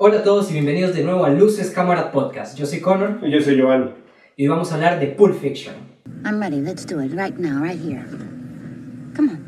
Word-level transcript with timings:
Hola 0.00 0.18
a 0.20 0.22
todos 0.22 0.48
y 0.50 0.52
bienvenidos 0.52 0.94
de 0.94 1.02
nuevo 1.02 1.24
a 1.24 1.30
Luces 1.30 1.70
Cámara 1.70 2.12
Podcast. 2.12 2.56
Yo 2.56 2.66
soy 2.66 2.80
Connor 2.80 3.18
Y 3.22 3.32
yo 3.32 3.40
soy 3.40 3.56
Giovanni. 3.56 3.90
y 4.36 4.44
hoy 4.44 4.48
vamos 4.48 4.70
a 4.70 4.76
hablar 4.76 5.00
de 5.00 5.08
Pulp 5.08 5.40
Fiction. 5.40 5.74
I'm 6.24 6.40
ready. 6.40 6.60
Let's 6.60 6.84
do 6.86 7.00
it 7.00 7.12
right 7.14 7.36
now, 7.36 7.60
right 7.60 7.78
here. 7.80 8.04
Come 9.16 9.30
on. 9.30 9.38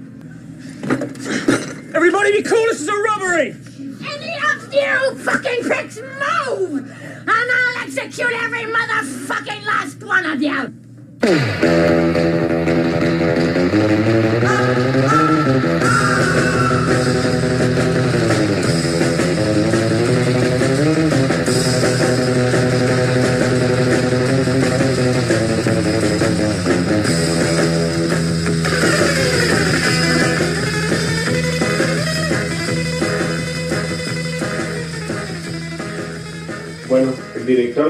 Everybody 1.95 2.33
be 2.33 2.43
cool, 2.43 2.65
this 2.69 2.81
is 2.81 2.89
a 2.89 2.93
robbery! 2.95 3.55
Any 4.01 4.35
of 4.51 4.73
you 4.73 5.19
fucking 5.19 5.63
pricks 5.63 5.99
move! 6.01 6.79
And 6.81 7.31
I'll 7.31 7.85
execute 7.85 8.33
every 8.33 8.65
motherfucking 8.65 9.65
last 9.67 10.03
one 10.03 10.27
of 10.27 10.43
you! 10.43 10.75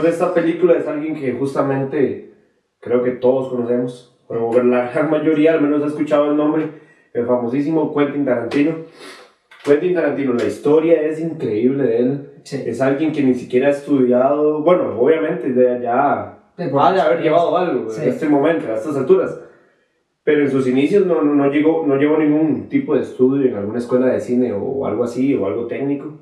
de 0.02 0.10
esta 0.10 0.32
película 0.34 0.74
es 0.74 0.86
alguien 0.86 1.14
que 1.14 1.32
justamente 1.32 2.32
creo 2.80 3.02
que 3.02 3.12
todos 3.12 3.48
conocemos, 3.48 4.18
pero 4.28 4.50
la 4.62 4.90
gran 4.90 5.10
mayoría 5.10 5.54
al 5.54 5.62
menos 5.62 5.82
ha 5.82 5.86
escuchado 5.86 6.30
el 6.30 6.36
nombre, 6.36 6.68
el 7.12 7.26
famosísimo 7.26 7.94
Quentin 7.94 8.24
Tarantino. 8.24 8.76
Quentin 9.64 9.94
Tarantino, 9.94 10.34
la 10.34 10.44
historia 10.44 11.02
es 11.02 11.20
increíble 11.20 11.84
de 11.84 11.98
él. 11.98 12.30
Sí. 12.44 12.62
Es 12.64 12.80
alguien 12.80 13.12
que 13.12 13.22
ni 13.22 13.34
siquiera 13.34 13.68
ha 13.68 13.72
estudiado, 13.72 14.62
bueno, 14.62 14.98
obviamente 14.98 15.52
ya, 15.54 15.78
ya 15.78 16.38
ha 16.56 16.92
de 16.92 17.00
haber 17.00 17.22
llevado 17.22 17.56
algo 17.56 17.90
Sí. 17.90 18.02
en 18.02 18.08
este 18.08 18.28
momento, 18.28 18.70
a 18.70 18.76
estas 18.76 18.96
alturas. 18.96 19.38
Pero 20.24 20.42
en 20.42 20.50
sus 20.50 20.66
inicios 20.66 21.06
no, 21.06 21.22
no, 21.22 21.34
no, 21.34 21.50
llegó, 21.50 21.84
no 21.86 21.96
llevó 21.96 22.18
ningún 22.18 22.68
tipo 22.68 22.94
de 22.94 23.02
estudio 23.02 23.48
en 23.48 23.56
alguna 23.56 23.78
escuela 23.78 24.06
de 24.06 24.20
cine 24.20 24.52
o 24.52 24.86
algo 24.86 25.04
así, 25.04 25.34
o 25.34 25.46
algo 25.46 25.66
técnico. 25.66 26.18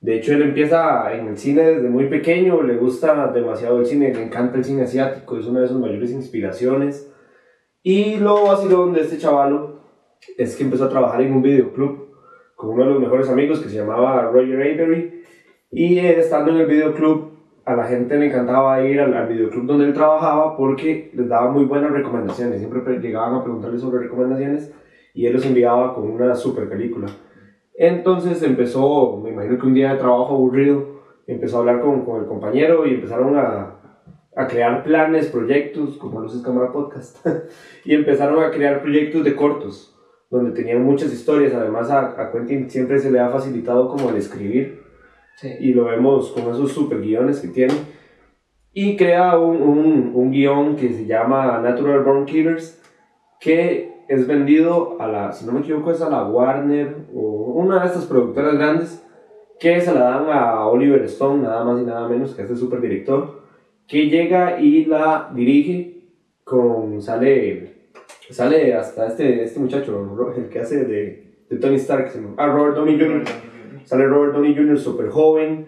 De 0.00 0.16
hecho, 0.16 0.32
él 0.32 0.42
empieza 0.42 1.12
en 1.12 1.26
el 1.26 1.36
cine 1.36 1.62
desde 1.62 1.88
muy 1.88 2.06
pequeño, 2.06 2.62
le 2.62 2.76
gusta 2.76 3.32
demasiado 3.32 3.80
el 3.80 3.86
cine, 3.86 4.14
le 4.14 4.22
encanta 4.22 4.56
el 4.56 4.64
cine 4.64 4.82
asiático, 4.82 5.36
es 5.36 5.46
una 5.46 5.60
de 5.60 5.68
sus 5.68 5.80
mayores 5.80 6.12
inspiraciones. 6.12 7.12
Y 7.82 8.16
lo 8.16 8.44
vacilón 8.44 8.92
de 8.92 9.00
este 9.00 9.18
chavalo 9.18 9.80
es 10.36 10.56
que 10.56 10.64
empezó 10.64 10.84
a 10.84 10.88
trabajar 10.88 11.20
en 11.22 11.32
un 11.32 11.42
videoclub 11.42 12.08
con 12.54 12.70
uno 12.70 12.84
de 12.84 12.90
los 12.90 13.00
mejores 13.00 13.28
amigos 13.28 13.60
que 13.60 13.68
se 13.68 13.76
llamaba 13.76 14.30
Roger 14.30 14.60
Avery. 14.60 15.22
Y 15.70 15.98
estando 15.98 16.52
en 16.52 16.58
el 16.58 16.66
videoclub, 16.66 17.32
a 17.64 17.74
la 17.74 17.84
gente 17.84 18.16
le 18.16 18.26
encantaba 18.26 18.82
ir 18.82 19.00
al, 19.00 19.14
al 19.14 19.28
videoclub 19.28 19.66
donde 19.66 19.84
él 19.84 19.92
trabajaba 19.94 20.56
porque 20.56 21.10
les 21.14 21.28
daba 21.28 21.50
muy 21.50 21.64
buenas 21.64 21.90
recomendaciones. 21.90 22.58
Siempre 22.58 22.80
pre- 22.80 23.00
llegaban 23.00 23.34
a 23.34 23.42
preguntarle 23.42 23.78
sobre 23.78 24.04
recomendaciones 24.04 24.72
y 25.12 25.26
él 25.26 25.34
los 25.34 25.44
enviaba 25.44 25.94
con 25.94 26.08
una 26.08 26.34
super 26.34 26.68
película. 26.68 27.08
Entonces 27.80 28.42
empezó, 28.42 29.20
me 29.22 29.30
imagino 29.30 29.56
que 29.58 29.66
un 29.66 29.74
día 29.74 29.92
de 29.92 29.98
trabajo 30.00 30.34
aburrido, 30.34 30.98
empezó 31.28 31.56
a 31.56 31.60
hablar 31.60 31.80
con, 31.80 32.04
con 32.04 32.20
el 32.20 32.26
compañero 32.26 32.86
y 32.86 32.94
empezaron 32.94 33.36
a, 33.38 33.76
a 34.34 34.46
crear 34.48 34.82
planes, 34.82 35.28
proyectos, 35.28 35.96
como 35.96 36.20
Luces 36.20 36.42
Cámara 36.42 36.72
Podcast, 36.72 37.24
y 37.84 37.94
empezaron 37.94 38.42
a 38.42 38.50
crear 38.50 38.82
proyectos 38.82 39.22
de 39.22 39.36
cortos, 39.36 39.94
donde 40.28 40.50
tenían 40.50 40.82
muchas 40.84 41.12
historias. 41.12 41.54
Además, 41.54 41.88
a, 41.90 42.20
a 42.20 42.32
Quentin 42.32 42.68
siempre 42.68 42.98
se 42.98 43.12
le 43.12 43.20
ha 43.20 43.28
facilitado 43.30 43.88
como 43.88 44.10
el 44.10 44.16
escribir, 44.16 44.82
Sí. 45.36 45.48
y 45.60 45.72
lo 45.72 45.84
vemos 45.84 46.32
con 46.32 46.52
esos 46.52 46.72
super 46.72 47.00
guiones 47.00 47.38
que 47.38 47.46
tiene. 47.46 47.72
Y 48.72 48.96
crea 48.96 49.38
un, 49.38 49.62
un, 49.62 50.10
un 50.12 50.30
guion 50.32 50.74
que 50.74 50.88
se 50.92 51.06
llama 51.06 51.60
Natural 51.62 52.02
Born 52.02 52.24
Killers, 52.24 52.82
que 53.38 53.92
es 54.08 54.26
vendido 54.26 54.96
a 55.00 55.06
la, 55.06 55.32
si 55.32 55.44
no 55.46 55.52
me 55.52 55.60
equivoco, 55.60 55.90
es 55.92 56.00
a 56.00 56.08
la 56.08 56.24
Warner 56.24 56.96
o 57.14 57.20
una 57.54 57.80
de 57.80 57.86
estas 57.86 58.06
productoras 58.06 58.54
grandes, 58.54 59.04
que 59.60 59.80
se 59.80 59.92
la 59.92 60.00
dan 60.00 60.26
a 60.30 60.66
Oliver 60.66 61.02
Stone, 61.04 61.42
nada 61.42 61.64
más 61.64 61.80
y 61.80 61.84
nada 61.84 62.08
menos, 62.08 62.34
que 62.34 62.42
es 62.42 62.50
el 62.50 62.56
super 62.56 62.80
director, 62.80 63.42
que 63.86 64.08
llega 64.08 64.60
y 64.60 64.84
la 64.84 65.30
dirige 65.34 66.12
con, 66.44 67.02
sale, 67.02 67.90
sale 68.30 68.74
hasta 68.74 69.08
este, 69.08 69.42
este 69.42 69.60
muchacho, 69.60 70.32
el 70.36 70.48
que 70.48 70.60
hace 70.60 70.84
de, 70.84 71.44
de 71.50 71.56
Tony 71.58 71.76
Stark, 71.76 72.10
ah, 72.36 72.46
Robert 72.46 72.76
Downey 72.76 72.98
Jr. 72.98 73.24
Sale 73.84 74.06
Robert 74.06 74.34
Downey 74.34 74.54
Jr. 74.54 74.78
súper 74.78 75.08
joven 75.08 75.66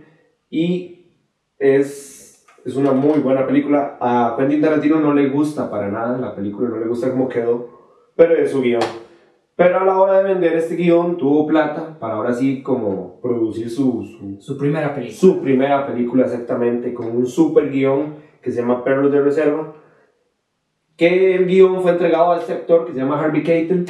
y 0.51 1.07
es, 1.59 2.47
es 2.65 2.77
una 2.77 2.93
muy 2.93 3.21
buena 3.21 3.47
película. 3.47 3.97
A 3.99 4.35
Quentin 4.37 4.61
Tarantino 4.61 5.01
no 5.01 5.15
le 5.15 5.31
gusta 5.31 5.71
para 5.71 5.89
nada 5.89 6.19
la 6.19 6.35
película, 6.35 6.69
no 6.69 6.79
le 6.79 6.87
gusta 6.87 7.11
cómo 7.11 7.31
quedó, 7.31 7.80
pero 8.21 8.35
es 8.35 8.51
su 8.51 8.61
guion. 8.61 8.83
Pero 9.57 9.81
a 9.81 9.85
la 9.87 9.99
hora 9.99 10.19
de 10.19 10.35
vender 10.35 10.53
este 10.53 10.77
guion 10.77 11.17
tuvo 11.17 11.47
plata 11.47 11.97
para 11.99 12.17
ahora 12.17 12.35
sí 12.35 12.63
como 12.63 13.19
producir 13.23 13.71
su, 13.71 14.05
su, 14.05 14.43
Su 14.43 14.59
primera 14.59 14.95
película. 14.95 15.19
su 15.19 15.41
primera 15.41 15.87
película 15.87 16.25
exactamente 16.25 16.93
con 16.93 17.17
un 17.17 17.27
super 17.27 17.71
guion 17.71 18.17
que 18.43 18.51
se 18.51 18.61
llama 18.61 18.85
Perros 18.85 19.11
de 19.11 19.23
Reserva. 19.23 19.73
Que 20.99 21.35
el 21.35 21.47
guion 21.47 21.81
fue 21.81 21.93
entregado 21.93 22.33
a 22.33 22.41
este 22.41 22.53
actor 22.53 22.85
que 22.85 22.93
se 22.93 22.99
llama 22.99 23.19
Harvey 23.19 23.43
Keitel 23.43 23.87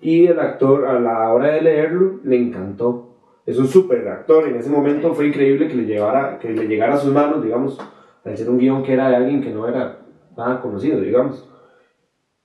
y 0.00 0.26
el 0.26 0.40
actor 0.40 0.88
a 0.88 0.98
la 0.98 1.32
hora 1.32 1.52
de 1.52 1.62
leerlo 1.62 2.18
le 2.24 2.36
encantó. 2.36 3.14
Es 3.46 3.60
un 3.60 3.68
super 3.68 4.08
actor, 4.08 4.48
en 4.48 4.56
ese 4.56 4.70
momento 4.70 5.14
fue 5.14 5.28
increíble 5.28 5.68
que 5.68 5.76
le, 5.76 5.84
llevara, 5.84 6.40
que 6.40 6.50
le 6.50 6.66
llegara 6.66 6.94
a 6.94 6.98
sus 6.98 7.12
manos, 7.12 7.44
digamos, 7.44 7.78
al 8.24 8.36
ser 8.36 8.50
un 8.50 8.58
guion 8.58 8.82
que 8.82 8.94
era 8.94 9.08
de 9.08 9.14
alguien 9.14 9.40
que 9.40 9.50
no 9.50 9.68
era 9.68 10.00
nada 10.36 10.60
conocido, 10.60 11.00
digamos. 11.00 11.48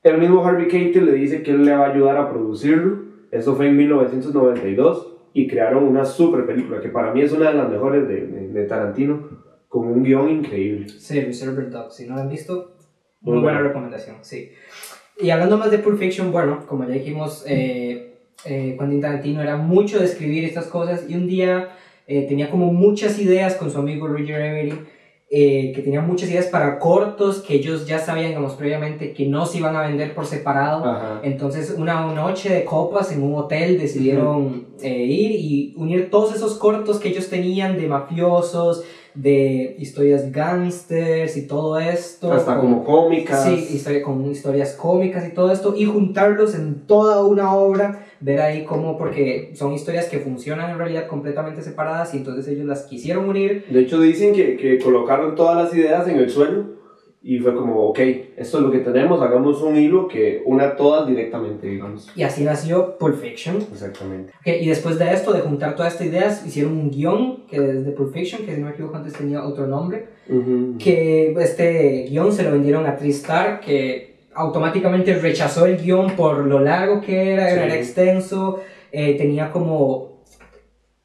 El 0.03 0.17
mismo 0.17 0.45
Harvey 0.45 0.67
Keitel 0.67 1.05
le 1.05 1.13
dice 1.13 1.41
que 1.43 1.51
él 1.51 1.63
le 1.65 1.73
va 1.75 1.87
a 1.87 1.91
ayudar 1.93 2.17
a 2.17 2.29
producirlo. 2.29 3.03
Eso 3.31 3.55
fue 3.55 3.67
en 3.69 3.77
1992 3.77 5.07
y 5.33 5.47
crearon 5.47 5.85
una 5.85 6.05
super 6.05 6.45
película 6.45 6.79
que 6.81 6.89
para 6.89 7.13
mí 7.13 7.21
es 7.21 7.31
una 7.31 7.49
de 7.49 7.57
las 7.57 7.69
mejores 7.69 8.07
de, 8.07 8.27
de- 8.27 8.47
de 8.49 8.63
Tarantino, 8.65 9.27
con 9.67 9.87
un 9.87 10.03
guion 10.03 10.29
increíble. 10.29 10.87
Sí, 10.89 11.19
Reservoir 11.21 11.69
Dogs. 11.71 11.95
Si 11.95 12.05
no 12.05 12.15
lo 12.15 12.21
han 12.21 12.29
visto, 12.29 12.75
Muy 13.21 13.35
muy 13.35 13.43
buena 13.43 13.59
recomendación, 13.61 14.17
sí. 14.21 14.51
Y 15.19 15.29
hablando 15.29 15.57
más 15.57 15.71
de 15.71 15.79
Pulp 15.79 15.97
Fiction, 15.97 16.31
bueno, 16.31 16.65
como 16.67 16.83
ya 16.85 16.93
dijimos, 16.93 17.43
eh, 17.47 18.17
eh, 18.45 18.75
Quentin 18.77 19.01
Tarantino 19.01 19.41
era 19.41 19.57
mucho 19.57 19.99
de 19.99 20.05
escribir 20.05 20.43
estas 20.43 20.65
cosas 20.67 21.09
y 21.09 21.15
un 21.15 21.27
día 21.27 21.69
eh, 22.07 22.27
tenía 22.27 22.49
como 22.51 22.71
muchas 22.73 23.17
ideas 23.19 23.55
con 23.55 23.71
su 23.71 23.79
amigo 23.79 24.07
Roger 24.07 24.35
Avery, 24.41 24.73
eh, 25.35 25.71
que 25.73 25.81
tenía 25.81 25.99
muchas 26.01 26.29
ideas 26.29 26.45
para 26.45 26.77
cortos 26.77 27.41
que 27.41 27.55
ellos 27.55 27.88
ya 27.88 27.97
sabían, 27.97 28.27
digamos, 28.27 28.53
previamente 28.53 29.13
que 29.13 29.25
no 29.25 29.47
se 29.47 29.57
iban 29.57 29.75
a 29.75 29.81
vender 29.81 30.13
por 30.13 30.27
separado. 30.27 30.85
Ajá. 30.85 31.21
Entonces, 31.23 31.73
una 31.75 32.05
noche 32.13 32.53
de 32.53 32.63
copas 32.63 33.11
en 33.11 33.23
un 33.23 33.33
hotel 33.33 33.79
decidieron 33.79 34.67
eh, 34.83 35.03
ir 35.05 35.31
y 35.31 35.73
unir 35.75 36.11
todos 36.11 36.35
esos 36.35 36.53
cortos 36.59 36.99
que 36.99 37.09
ellos 37.09 37.29
tenían 37.29 37.77
de 37.77 37.88
mafiosos, 37.88 38.83
de 39.16 39.75
historias 39.79 40.31
gangsters 40.31 41.38
y 41.38 41.47
todo 41.47 41.79
esto. 41.79 42.31
Hasta 42.31 42.55
con- 42.59 42.81
como 42.81 42.83
cómicas. 42.83 43.44
Sí, 43.44 43.67
historia, 43.75 44.01
con 44.03 44.29
historias 44.29 44.73
cómicas 44.73 45.27
y 45.27 45.33
todo 45.33 45.51
esto, 45.51 45.73
y 45.75 45.85
juntarlos 45.85 46.55
en 46.55 46.85
toda 46.88 47.23
una 47.23 47.55
obra, 47.55 48.05
ver 48.23 48.39
ahí 48.41 48.63
cómo, 48.63 48.97
porque 48.97 49.51
son 49.53 49.73
historias 49.73 50.06
que 50.07 50.19
funcionan 50.19 50.72
en 50.72 50.78
realidad 50.78 51.07
completamente 51.07 51.61
separadas 51.61 52.13
y 52.13 52.17
entonces 52.17 52.47
ellos 52.47 52.66
las 52.66 52.84
quisieron 52.84 53.28
unir. 53.28 53.66
De 53.69 53.81
hecho 53.81 54.00
dicen 54.00 54.34
que, 54.34 54.56
que 54.56 54.79
colocaron 54.79 55.35
todas 55.35 55.61
las 55.61 55.75
ideas 55.75 56.07
en 56.07 56.17
el 56.17 56.29
suelo 56.29 56.73
y 57.25 57.39
fue 57.39 57.56
como, 57.56 57.88
ok, 57.88 58.00
esto 58.36 58.57
es 58.57 58.63
lo 58.63 58.69
que 58.71 58.80
tenemos, 58.80 59.21
hagamos 59.21 59.62
un 59.62 59.77
hilo 59.77 60.09
que 60.09 60.42
una 60.45 60.75
todas 60.75 61.07
directamente, 61.07 61.68
digamos. 61.68 62.12
Y 62.18 62.24
así 62.24 62.44
nació 62.44 62.97
Pulp 62.97 63.15
Fiction. 63.15 63.57
Exactamente. 63.71 64.33
Ok, 64.42 64.47
y 64.62 64.68
después 64.68 65.00
de 65.00 65.13
esto, 65.13 65.31
de 65.31 65.39
juntar 65.39 65.75
todas 65.75 65.94
estas 65.94 66.07
ideas, 66.07 66.45
hicieron 66.45 66.74
un 66.74 66.92
guion 66.92 67.45
que 67.47 67.56
es 67.56 67.86
de 67.86 67.92
Pulp 67.94 68.13
Fiction, 68.13 68.45
que 68.45 68.53
si 68.56 68.59
no 68.59 68.68
me 68.68 68.74
equivoco 68.74 68.97
antes 68.97 69.13
tenía 69.13 69.45
otro 69.45 69.68
nombre, 69.68 70.07
Ujú. 70.30 70.77
que 70.77 71.31
este 71.39 72.07
guion 72.09 72.33
se 72.33 72.44
lo 72.44 72.51
vendieron 72.51 72.86
a 72.86 72.97
Tristar, 72.97 73.62
que 73.62 74.12
automáticamente 74.35 75.13
rechazó 75.15 75.65
el 75.65 75.77
guion 75.77 76.15
por 76.15 76.45
lo 76.45 76.59
largo 76.59 77.01
que 77.01 77.33
era, 77.33 77.50
era 77.50 77.74
Sí. 77.74 77.80
extenso, 77.80 78.59
eh, 78.91 79.15
tenía 79.18 79.51
como 79.51 80.13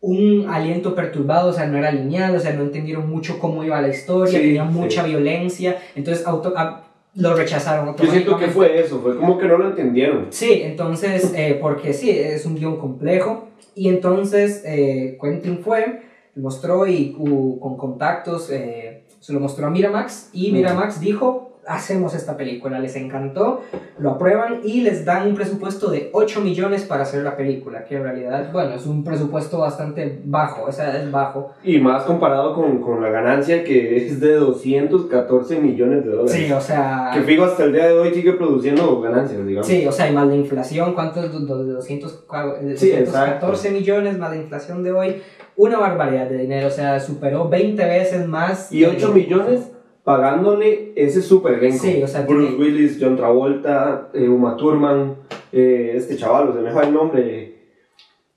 un 0.01 0.47
aliento 0.49 0.95
perturbado, 0.95 1.51
o 1.51 1.53
sea, 1.53 1.67
no 1.67 1.77
era 1.77 1.91
lineal, 1.91 2.37
o 2.37 2.41
sea, 2.41 2.53
no 2.53 2.63
entendieron 2.63 3.09
mucho 3.11 3.39
cómo 3.41 3.65
iba 3.65 3.81
la 3.83 3.89
historia, 3.89 4.39
Sí, 4.39 4.47
tenía 4.47 4.65
sí. 4.67 4.73
mucha 4.73 5.03
violencia, 5.03 5.77
entonces 5.97 6.25
auto- 6.27 6.55
a- 6.57 6.85
lo 7.15 7.35
rechazaron 7.35 7.87
Yo 7.97 8.07
siento 8.11 8.37
que 8.39 8.45
automáticamente. 8.45 8.53
fue 8.55 8.81
eso, 8.81 9.01
fue 9.01 9.17
como 9.17 9.39
que 9.39 9.49
no 9.49 9.59
lo 9.59 9.67
entendieron. 9.71 10.27
Sí, 10.31 10.61
entonces, 10.63 11.33
eh, 11.35 11.59
porque 11.61 11.93
sí, 11.93 12.11
es 12.11 12.47
un 12.47 12.55
guion 12.55 12.77
complejo. 12.77 13.49
Y 13.75 13.89
entonces 13.89 14.63
eh, 14.65 15.19
Quentin 15.21 15.59
fue, 15.59 16.03
mostró 16.37 16.87
y 16.87 17.17
u- 17.19 17.59
con 17.59 17.77
contactos, 17.77 18.51
eh, 18.53 19.03
se 19.19 19.33
lo 19.33 19.41
mostró 19.41 19.67
a 19.67 19.71
Miramax. 19.71 20.31
Y. 20.33 20.53
Miramax 20.53 21.01
dijo, 21.01 21.48
hacemos 21.69 22.15
esta 22.15 22.37
película, 22.37 22.79
les 22.79 22.97
encantó, 22.97 23.61
lo 23.99 24.13
aprueban 24.13 24.61
y 24.65 24.81
les 24.81 25.05
dan 25.05 25.29
un 25.29 25.35
presupuesto 25.35 25.91
de 25.91 26.11
8 26.13 26.41
millones 26.41 26.85
para 26.85 27.03
hacer 27.03 27.23
la 27.23 27.37
película, 27.37 27.85
que 27.85 27.97
en 27.97 28.03
realidad, 28.03 28.51
bueno, 28.53 28.75
es 28.75 28.87
un 28.87 29.05
presupuesto 29.05 29.59
bastante 29.59 30.21
bajo, 30.25 30.65
o 30.65 30.73
sea, 30.73 30.97
es 30.97 31.11
bajo. 31.11 31.53
Y 31.63 31.79
más 31.79 32.05
comparado 32.05 32.55
con, 32.55 32.81
con 32.81 33.03
la 33.03 33.11
ganancia 33.11 33.63
que 33.65 33.97
es 33.97 34.21
de 34.21 34.35
214 34.35 35.61
millones 35.61 36.05
de 36.05 36.11
dólares. 36.11 36.33
Sí, 36.33 36.51
o 36.53 36.61
sea... 36.61 37.11
Que 37.13 37.21
Figo 37.23 37.45
hasta 37.45 37.65
el 37.65 37.73
día 37.73 37.89
de 37.89 37.99
hoy 37.99 38.15
sigue 38.15 38.33
produciendo 38.33 39.01
ganancias, 39.01 39.47
digamos. 39.47 39.67
Sí, 39.67 39.87
o 39.87 39.93
sea, 39.93 40.11
y 40.11 40.15
más 40.15 40.27
la 40.27 40.35
inflación, 40.35 40.95
¿cuántos? 40.95 41.47
De 41.47 41.73
200, 41.73 42.25
eh, 42.63 42.75
Sí, 42.77 42.91
214 42.91 43.71
millones 43.71 44.19
más 44.19 44.31
la 44.31 44.37
inflación 44.37 44.83
de 44.83 44.93
hoy, 44.93 45.23
una 45.57 45.79
barbaridad 45.79 46.29
de 46.29 46.39
dinero, 46.39 46.69
o 46.69 46.71
sea, 46.71 46.99
superó 47.01 47.49
20 47.49 47.85
veces 47.85 48.27
más. 48.27 48.73
Y 48.73 48.85
8 48.85 49.13
millones 49.13 49.73
pagándole 50.09 50.93
ese 50.97 51.21
super 51.21 51.53
elenco. 51.53 51.85
Sí, 51.85 52.03
o 52.03 52.09
sea, 52.09 52.23
Bruce 52.23 52.49
tiene- 52.57 52.65
Willis, 52.65 52.97
John 52.99 53.15
Travolta, 53.15 54.09
eh, 54.15 54.27
Uma 54.27 54.57
Thurman, 54.57 55.17
eh, 55.53 55.93
este 55.97 56.17
chaval, 56.17 56.51
se 56.55 56.61
me 56.61 56.73
va 56.73 56.83
el 56.85 56.95
nombre. 56.95 57.55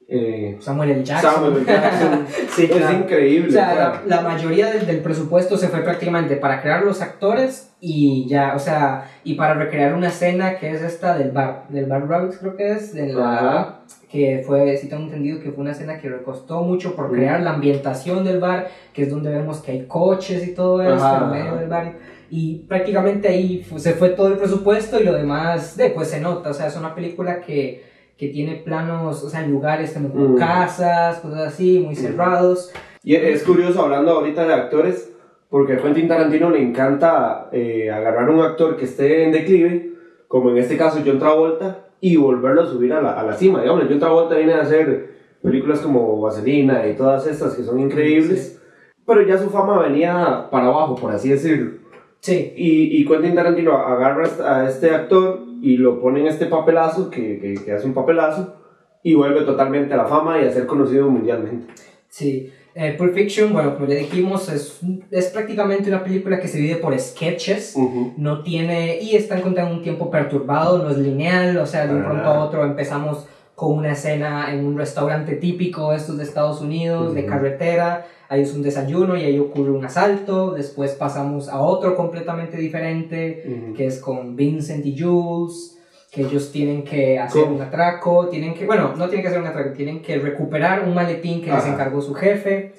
Eh, 0.06 0.58
Samuel 0.60 0.92
L. 0.92 1.04
Jackson. 1.06 1.32
Samuel 1.32 1.54
L. 1.56 1.66
Jackson. 1.66 2.26
Sí, 2.50 2.64
es 2.66 2.72
claro. 2.72 2.98
increíble. 2.98 3.48
O 3.48 3.52
sea, 3.54 3.72
o 4.04 4.08
la, 4.10 4.18
la 4.18 4.22
mayoría 4.22 4.70
del, 4.70 4.86
del 4.86 4.98
presupuesto 5.00 5.56
se 5.56 5.70
fue 5.70 5.80
prácticamente 5.80 6.36
para 6.36 6.62
crear 6.62 6.84
los 6.84 7.02
actores 7.02 7.72
y 7.80 8.28
ya, 8.28 8.54
o 8.54 8.60
sea, 8.60 9.10
y 9.24 9.36
para 9.36 9.54
recrear 9.54 9.94
una 9.94 10.10
escena 10.10 10.58
que 10.60 10.72
es 10.72 10.82
esta 10.82 11.18
del 11.18 11.32
bar, 11.32 11.68
del 11.70 11.86
bar 11.86 12.06
Rabbits 12.06 12.40
creo 12.40 12.58
que 12.58 12.72
es, 12.74 12.94
de 12.94 13.14
la, 13.14 13.34
Ajá. 13.38 13.80
Que 14.12 14.44
fue, 14.46 14.76
si 14.78 14.90
tengo 14.90 15.04
entendido 15.04 15.40
que 15.40 15.52
fue 15.52 15.62
una 15.62 15.72
escena 15.72 15.98
que 16.00 16.10
le 16.10 16.22
costó 16.22 16.62
mucho 16.64 16.96
por 16.96 17.12
crear 17.12 17.42
la 17.42 17.54
ambientación 17.54 18.24
del 18.26 18.40
bar, 18.40 18.68
que 18.94 19.04
es 19.04 19.10
donde 19.10 19.30
vemos 19.32 19.62
que 19.62 19.72
hay 19.72 19.86
coches 19.88 20.46
y 20.48 20.54
todo 20.54 20.82
esto 20.82 20.94
Ajá. 21.06 21.24
en 21.26 21.32
medio 21.32 21.56
del 21.56 21.70
bar. 21.70 21.94
Y 22.30 22.60
prácticamente 22.68 23.28
ahí 23.30 23.64
fu- 23.64 23.80
se 23.80 23.94
fue 23.94 24.10
todo 24.10 24.28
el 24.28 24.38
presupuesto 24.38 25.00
y 25.00 25.04
lo 25.04 25.14
demás, 25.14 25.78
después 25.78 26.08
se 26.10 26.20
nota, 26.20 26.50
o 26.50 26.54
sea, 26.54 26.68
es 26.68 26.76
una 26.78 26.94
película 26.96 27.42
que 27.42 27.90
que 28.18 28.28
tiene 28.28 28.54
planos, 28.58 29.24
o 29.24 29.30
sea, 29.32 29.42
lugares 29.48 29.94
como 29.94 30.10
Mm. 30.10 30.38
casas, 30.38 31.18
cosas 31.22 31.40
así, 31.54 31.80
muy 31.80 31.96
cerrados. 31.96 32.72
Y 33.04 33.16
es 33.16 33.42
curioso 33.42 33.82
hablando 33.82 34.12
ahorita 34.12 34.46
de 34.46 34.54
actores, 34.54 35.12
porque 35.50 35.74
a 35.74 35.78
Quentin 35.82 36.08
Tarantino 36.08 36.52
le 36.52 36.62
encanta 36.62 37.50
eh, 37.52 37.90
agarrar 37.90 38.30
un 38.30 38.42
actor 38.42 38.78
que 38.78 38.86
esté 38.86 39.24
en 39.24 39.32
declive, 39.32 39.94
como 40.28 40.52
en 40.52 40.58
este 40.60 40.78
caso 40.78 41.00
John 41.04 41.18
Travolta, 41.18 41.88
y 42.02 42.18
volverlo 42.18 42.64
a 42.64 42.66
subir 42.66 42.92
a 42.94 43.02
la, 43.02 43.14
a 43.14 43.24
la 43.24 43.34
cima. 43.34 43.62
Digamos, 43.62 43.86
John 43.88 44.00
Travolta 44.00 44.36
viene 44.36 44.54
a 44.54 44.62
hacer 44.62 45.12
películas 45.42 45.80
como 45.80 46.20
Vaselina 46.20 46.88
y 46.88 46.96
todas 46.96 47.26
estas 47.28 47.56
que 47.56 47.64
son 47.64 47.80
increíbles, 47.80 48.62
pero 49.06 49.22
ya 49.22 49.38
su 49.38 49.50
fama 49.50 49.80
venía 49.80 50.48
para 50.52 50.68
abajo, 50.68 50.96
por 50.96 51.12
así 51.12 51.30
decirlo. 51.30 51.80
Sí, 52.20 52.54
Y, 52.56 53.02
y 53.02 53.06
Quentin 53.06 53.34
Tarantino 53.34 53.74
agarra 53.76 54.28
a 54.46 54.70
este 54.70 54.94
actor 54.94 55.40
y 55.62 55.78
lo 55.78 56.00
pone 56.02 56.20
en 56.22 56.28
este 56.28 56.48
papelazo, 56.48 57.10
que, 57.10 57.40
que, 57.40 57.54
que 57.64 57.72
hace 57.72 57.88
un 57.88 57.94
papelazo, 57.94 58.56
y 59.04 59.16
vuelve 59.16 59.42
totalmente 59.42 59.94
a 59.94 59.98
la 59.98 60.06
fama 60.06 60.40
y 60.40 60.46
a 60.46 60.52
ser 60.52 60.66
conocido 60.68 61.10
mundialmente. 61.10 61.74
sí. 62.10 62.52
Eh, 62.74 62.96
Pulp 62.98 63.14
Fiction, 63.14 63.52
bueno, 63.52 63.76
como 63.76 63.88
ya 63.88 63.96
dijimos, 63.96 64.48
es, 64.50 64.80
es 65.12 65.26
prácticamente 65.28 65.90
una 65.90 66.04
película 66.04 66.40
que 66.40 66.48
se 66.48 66.58
divide 66.58 66.78
por 66.78 66.98
sketches. 66.98 67.76
No 68.18 68.44
tiene, 68.44 69.00
y 69.02 69.16
están 69.16 69.42
contando 69.42 69.74
un 69.74 69.82
tiempo 69.82 70.10
perturbado, 70.10 70.82
no 70.84 70.90
es 70.90 70.98
lineal, 70.98 71.58
o 71.58 71.66
sea, 71.66 71.88
de 71.88 71.96
un 71.96 72.04
pronto 72.04 72.26
a 72.26 72.44
otro 72.46 72.64
empezamos 72.64 73.26
con 73.56 73.78
una 73.78 73.92
escena 73.92 74.54
en 74.54 74.66
un 74.66 74.78
restaurante 74.78 75.36
típico, 75.36 75.94
estos 75.94 76.18
de 76.18 76.24
Estados 76.24 76.62
Unidos, 76.62 77.14
de 77.14 77.26
carretera, 77.26 78.08
ahí 78.28 78.42
es 78.42 78.54
un 78.56 78.64
desayuno 78.64 79.16
y 79.18 79.24
ahí 79.24 79.38
ocurre 79.38 79.70
un 79.70 79.86
asalto, 79.86 80.52
después 80.52 80.94
pasamos 80.94 81.48
a 81.48 81.60
otro 81.60 81.96
completamente 81.96 82.58
diferente, 82.58 83.74
que 83.78 83.86
es 83.86 84.00
con 84.00 84.36
Vincent 84.36 84.84
y 84.86 84.98
Jules, 84.98 85.78
que 86.12 86.24
ellos 86.24 86.52
tienen 86.52 86.84
que 86.84 87.18
hacer 87.18 87.44
¿Cómo? 87.44 87.56
un 87.56 87.62
atraco, 87.62 88.28
tienen 88.28 88.54
que, 88.54 88.66
bueno, 88.66 88.94
no 88.98 89.06
tienen 89.08 89.22
que 89.22 89.28
hacer 89.30 89.40
un 89.42 89.48
atraco, 89.48 89.72
tienen 89.72 90.02
que 90.02 90.18
recuperar 90.20 90.84
un 90.86 90.94
maletín 90.94 91.40
que 91.40 91.48
les 91.48 91.60
Ajá. 91.64 91.74
encargó 91.74 92.02
su 92.02 92.14
jefe 92.14 92.74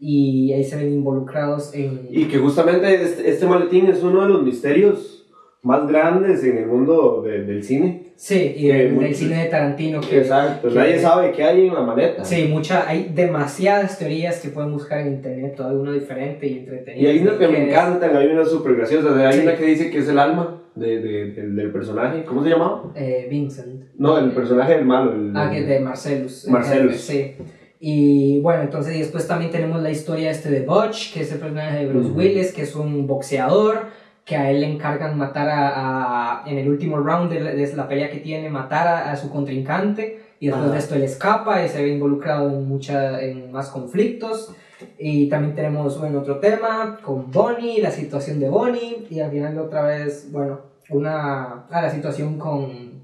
y 0.00 0.52
ahí 0.54 0.64
se 0.64 0.76
ven 0.76 0.92
involucrados 0.94 1.74
en... 1.74 2.08
Y 2.10 2.24
que 2.24 2.38
justamente 2.38 2.94
este, 2.94 3.28
este 3.28 3.46
maletín 3.46 3.88
es 3.88 4.02
uno 4.02 4.22
de 4.22 4.28
los 4.30 4.42
misterios 4.42 5.26
más 5.62 5.86
grandes 5.86 6.42
en 6.44 6.56
el 6.56 6.66
mundo 6.66 7.20
de- 7.22 7.42
del 7.44 7.62
cine. 7.62 8.04
Sí, 8.16 8.54
y 8.56 8.68
que 8.68 8.72
del, 8.72 8.92
muchos- 8.92 9.08
del 9.08 9.14
cine 9.16 9.42
de 9.44 9.50
Tarantino. 9.50 10.00
Que, 10.00 10.18
Exacto, 10.20 10.68
que- 10.68 10.74
nadie 10.74 10.98
sabe 10.98 11.32
qué 11.32 11.44
hay 11.44 11.66
en 11.66 11.74
la 11.74 11.82
maleta. 11.82 12.24
Sí, 12.24 12.46
mucha, 12.48 12.88
hay 12.88 13.10
demasiadas 13.14 13.98
teorías 13.98 14.40
que 14.40 14.48
pueden 14.48 14.72
buscar 14.72 15.00
en 15.00 15.08
internet, 15.08 15.54
cada 15.58 15.72
uno 15.74 15.92
diferente 15.92 16.46
y 16.46 16.58
entretenido. 16.60 17.02
Y 17.02 17.12
hay 17.12 17.18
unas 17.20 17.34
que 17.34 17.48
me 17.48 17.68
encantan, 17.68 18.16
hay 18.16 18.28
unas 18.28 18.48
súper 18.48 18.76
graciosas. 18.76 19.14
Hay 19.18 19.32
Sí. 19.34 19.40
una 19.42 19.56
que 19.56 19.64
dice 19.66 19.90
que 19.90 19.98
es 19.98 20.08
el 20.08 20.18
alma 20.18 20.62
de, 20.78 21.00
de- 21.00 21.32
del, 21.32 21.56
del 21.56 21.70
personaje. 21.72 22.24
¿Cómo 22.24 22.42
se 22.42 22.50
llamaba? 22.50 22.84
eh, 22.94 23.26
Vincent. 23.30 23.84
No, 23.96 24.18
el 24.18 24.30
personaje 24.32 24.74
del 24.76 24.84
malo. 24.84 25.12
El, 25.12 25.32
Ah, 25.36 25.50
que 25.50 25.62
de 25.64 25.80
Marcellus. 25.80 26.44
el 26.46 26.52
Marcellus. 26.52 26.96
Sí. 27.00 27.34
Y 27.80 28.40
bueno, 28.40 28.62
entonces 28.62 28.96
y 28.96 28.98
después 29.00 29.26
también 29.28 29.50
tenemos 29.52 29.80
la 29.82 29.90
historia 29.90 30.30
este 30.30 30.50
de 30.50 30.62
Butch, 30.66 31.12
que 31.12 31.20
es 31.22 31.32
el 31.32 31.38
personaje 31.38 31.78
de 31.78 31.86
Bruce 31.86 32.08
Ujú. 32.08 32.18
Willis, 32.18 32.52
que 32.52 32.62
es 32.62 32.74
un 32.74 33.06
boxeador, 33.06 33.86
que 34.24 34.36
a 34.36 34.50
él 34.50 34.60
le 34.60 34.66
encargan 34.72 35.16
matar 35.16 35.48
a, 35.48 36.42
a- 36.42 36.50
en 36.50 36.58
el 36.58 36.68
último 36.68 36.98
round 36.98 37.30
de 37.32 37.40
la, 37.40 37.50
de 37.52 37.76
la 37.76 37.86
pelea 37.88 38.10
que 38.10 38.18
tiene, 38.18 38.50
matar 38.50 38.86
a, 38.88 39.12
a 39.12 39.16
su 39.16 39.30
contrincante, 39.30 40.20
y 40.40 40.46
después 40.46 40.64
Ajá. 40.66 40.72
de 40.72 40.78
esto 40.78 40.94
él 40.96 41.02
escapa 41.02 41.64
y 41.64 41.68
se 41.68 41.82
ve 41.82 41.88
involucrado 41.90 42.48
en, 42.48 42.68
mucha, 42.68 43.22
en 43.22 43.50
más 43.52 43.68
conflictos. 43.68 44.54
Y 44.98 45.28
también 45.28 45.54
tenemos, 45.56 45.98
bueno, 45.98 46.20
otro 46.20 46.38
tema 46.38 46.98
con 47.02 47.30
Bonnie, 47.32 47.80
la 47.80 47.90
situación 47.90 48.38
de 48.38 48.48
Bonnie, 48.48 49.06
y 49.10 49.18
al 49.20 49.30
final 49.30 49.58
otra 49.58 49.82
vez, 49.82 50.28
bueno, 50.30 50.60
una, 50.90 51.66
ah, 51.70 51.82
la 51.82 51.90
situación 51.90 52.38
con 52.38 53.02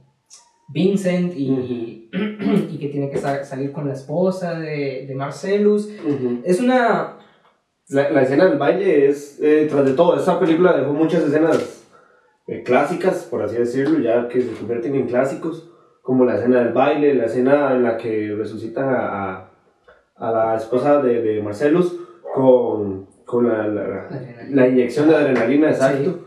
Vincent 0.68 1.34
y, 1.36 2.08
y 2.70 2.78
que 2.78 2.88
tiene 2.88 3.10
que 3.10 3.18
sa- 3.18 3.44
salir 3.44 3.72
con 3.72 3.86
la 3.86 3.94
esposa 3.94 4.58
de, 4.58 5.04
de 5.06 5.14
Marcellus. 5.14 5.88
Es 6.44 6.60
una... 6.60 7.16
la, 7.88 8.10
la 8.10 8.22
escena 8.22 8.46
del 8.46 8.58
baile 8.58 9.08
es, 9.08 9.38
eh, 9.42 9.66
tras 9.70 9.84
de 9.84 9.92
todo, 9.92 10.16
esta 10.16 10.38
película 10.40 10.76
dejó 10.76 10.92
muchas 10.92 11.22
escenas 11.24 11.84
eh, 12.46 12.62
clásicas, 12.62 13.24
por 13.30 13.42
así 13.42 13.56
decirlo, 13.56 13.98
ya 14.00 14.28
que 14.28 14.40
se 14.42 14.52
convierten 14.52 14.94
en 14.94 15.06
clásicos, 15.06 15.70
como 16.02 16.24
la 16.24 16.36
escena 16.36 16.60
del 16.62 16.72
baile, 16.72 17.14
la 17.14 17.26
escena 17.26 17.72
en 17.74 17.82
la 17.82 17.96
que 17.96 18.34
resucitan 18.36 18.88
a, 18.88 19.32
a, 19.34 19.50
a 20.16 20.30
la 20.30 20.56
esposa 20.56 21.00
de, 21.02 21.22
de 21.22 21.42
Marcellus 21.42 21.94
con, 22.34 23.06
con 23.24 23.48
la, 23.48 23.66
la, 23.68 24.08
la 24.50 24.68
inyección 24.68 25.08
de 25.08 25.16
adrenalina, 25.16 25.70
exacto. 25.70 26.20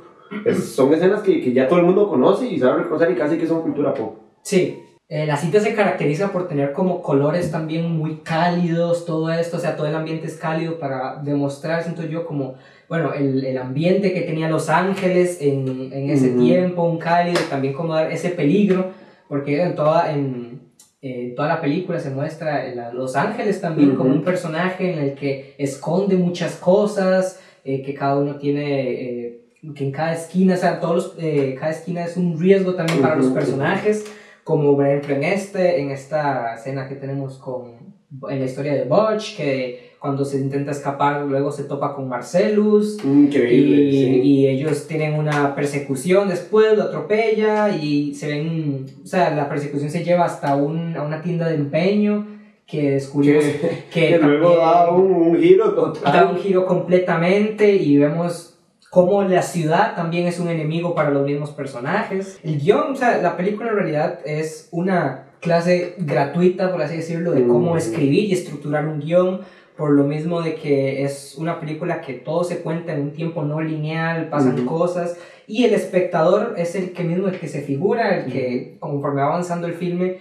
Es- 0.45 0.73
son 0.75 0.93
escenas 0.93 1.21
que, 1.21 1.41
que 1.41 1.53
ya 1.53 1.67
todo 1.67 1.79
el 1.79 1.85
mundo 1.85 2.07
conoce 2.09 2.47
y 2.47 2.59
sabe 2.59 2.83
reconocer 2.83 3.11
y 3.11 3.15
casi 3.15 3.37
que 3.37 3.47
son 3.47 3.61
cultura 3.61 3.93
pop. 3.93 4.15
Sí, 4.41 4.79
eh, 5.09 5.25
la 5.25 5.37
cinta 5.37 5.59
se 5.59 5.73
caracteriza 5.73 6.31
por 6.33 6.47
tener 6.49 6.73
como 6.73 7.01
colores 7.01 7.49
también 7.51 7.89
muy 7.97 8.17
cálidos, 8.23 9.05
todo 9.05 9.31
esto, 9.31 9.57
o 9.57 9.59
sea, 9.59 9.75
todo 9.77 9.87
el 9.87 9.95
ambiente 9.95 10.27
es 10.27 10.35
cálido 10.35 10.79
para 10.79 11.21
demostrar, 11.23 11.81
siento 11.83 12.03
yo, 12.05 12.25
como, 12.25 12.55
bueno, 12.89 13.13
el, 13.13 13.45
el 13.45 13.57
ambiente 13.57 14.13
que 14.13 14.21
tenía 14.21 14.49
Los 14.49 14.69
Ángeles 14.69 15.37
en, 15.41 15.91
en 15.93 16.09
ese 16.09 16.29
tiempo, 16.31 16.83
un 16.83 16.97
cálido, 16.97 17.39
y 17.45 17.49
también 17.49 17.73
como 17.73 17.93
dar 17.93 18.11
ese 18.11 18.29
peligro, 18.31 18.87
porque 19.29 19.61
en 19.61 19.75
toda, 19.75 20.11
en, 20.13 20.59
en 21.01 21.35
toda 21.35 21.47
la 21.47 21.61
película 21.61 21.99
se 22.01 22.09
muestra 22.09 22.63
a 22.89 22.91
Los 22.93 23.15
Ángeles 23.15 23.61
también 23.61 23.95
como 23.95 24.09
un 24.11 24.23
personaje 24.23 24.91
en 24.91 24.99
el 24.99 25.13
que 25.15 25.55
esconde 25.57 26.17
muchas 26.17 26.55
cosas, 26.57 27.39
eh, 27.63 27.81
que 27.81 27.93
cada 27.93 28.17
uno 28.17 28.35
tiene... 28.35 28.91
eh, 28.91 29.41
que 29.75 29.83
en 29.85 29.91
cada 29.91 30.13
esquina, 30.13 30.55
o 30.55 30.57
sea, 30.57 30.79
todos 30.79 30.95
los, 30.95 31.15
eh, 31.19 31.55
cada 31.59 31.71
esquina 31.71 32.03
es 32.05 32.17
un 32.17 32.39
riesgo 32.39 32.75
también 32.75 33.01
para 33.01 33.15
los 33.15 33.27
personajes, 33.27 34.05
como 34.43 34.75
por 34.75 34.87
ejemplo 34.87 35.15
en 35.15 35.23
este, 35.23 35.81
en 35.81 35.91
esta 35.91 36.55
escena 36.55 36.87
que 36.87 36.95
tenemos 36.95 37.37
con, 37.37 37.95
en 38.29 38.39
la 38.39 38.45
historia 38.45 38.73
de 38.73 38.85
Butch, 38.85 39.35
que 39.35 39.87
cuando 39.99 40.23
se 40.23 40.37
intenta 40.37 40.71
escapar 40.71 41.25
luego 41.25 41.51
se 41.51 41.63
topa 41.63 41.95
con 41.95 42.07
Marcellus, 42.07 43.03
Increíble. 43.03 43.81
y, 43.81 43.91
sí. 43.91 44.21
y 44.21 44.47
ellos 44.47 44.87
tienen 44.87 45.15
una 45.15 45.55
persecución 45.55 46.29
después, 46.29 46.77
lo 46.77 46.83
atropella 46.83 47.69
y 47.75 48.13
se 48.13 48.27
ven, 48.27 48.85
o 49.03 49.07
sea, 49.07 49.31
la 49.31 49.49
persecución 49.49 49.89
se 49.89 50.03
lleva 50.03 50.25
hasta 50.25 50.55
un, 50.55 50.95
a 50.95 51.01
una 51.03 51.21
tienda 51.21 51.49
de 51.49 51.55
empeño 51.55 52.27
que 52.65 52.91
descubrimos 52.91 53.43
que, 53.43 53.85
que, 53.91 54.07
que 54.09 54.19
luego 54.19 54.57
da 54.57 54.91
un, 54.91 55.11
un 55.11 55.37
giro 55.37 55.73
total. 55.73 56.13
da 56.13 56.29
un 56.29 56.37
giro 56.37 56.65
completamente 56.65 57.73
y 57.73 57.97
vemos 57.97 58.56
cómo 58.89 59.23
la 59.23 59.41
ciudad 59.41 59.95
también 59.95 60.27
es 60.27 60.39
un 60.39 60.47
enemigo 60.49 60.95
para 60.95 61.09
los 61.09 61.25
mismos 61.25 61.51
personajes. 61.51 62.39
El 62.43 62.59
guion, 62.59 62.91
o 62.91 62.95
sea, 62.95 63.21
la 63.21 63.35
película 63.37 63.69
en 63.69 63.75
realidad 63.75 64.19
es 64.25 64.69
una 64.71 65.25
clase 65.41 65.95
gratuita, 65.97 66.71
por 66.71 66.81
así 66.81 66.97
decirlo, 66.97 67.31
de 67.31 67.45
cómo 67.47 67.73
Mm. 67.73 67.77
escribir 67.77 68.23
y 68.25 68.33
estructurar 68.33 68.87
un 68.87 68.99
guion. 68.99 69.41
Por 69.77 69.91
lo 69.91 70.05
mismo 70.05 70.41
de 70.41 70.55
que 70.55 71.03
es 71.03 71.35
una 71.37 71.59
película 71.59 72.01
que 72.01 72.13
todo 72.13 72.43
se 72.43 72.61
cuenta 72.61 72.93
en 72.95 73.01
un 73.01 73.11
tiempo 73.13 73.43
no 73.43 73.61
lineal, 73.61 74.27
pasan 74.29 74.65
cosas 74.65 75.19
y 75.45 75.65
el 75.65 75.75
espectador 75.75 76.55
es 76.57 76.73
el 76.73 76.93
que 76.93 77.03
mismo 77.03 77.27
el 77.27 77.39
que 77.39 77.47
se 77.47 77.61
figura, 77.61 78.17
el 78.17 78.31
que 78.33 78.77
conforme 78.79 79.21
va 79.21 79.27
avanzando 79.27 79.67
el 79.67 79.73
filme 79.75 80.17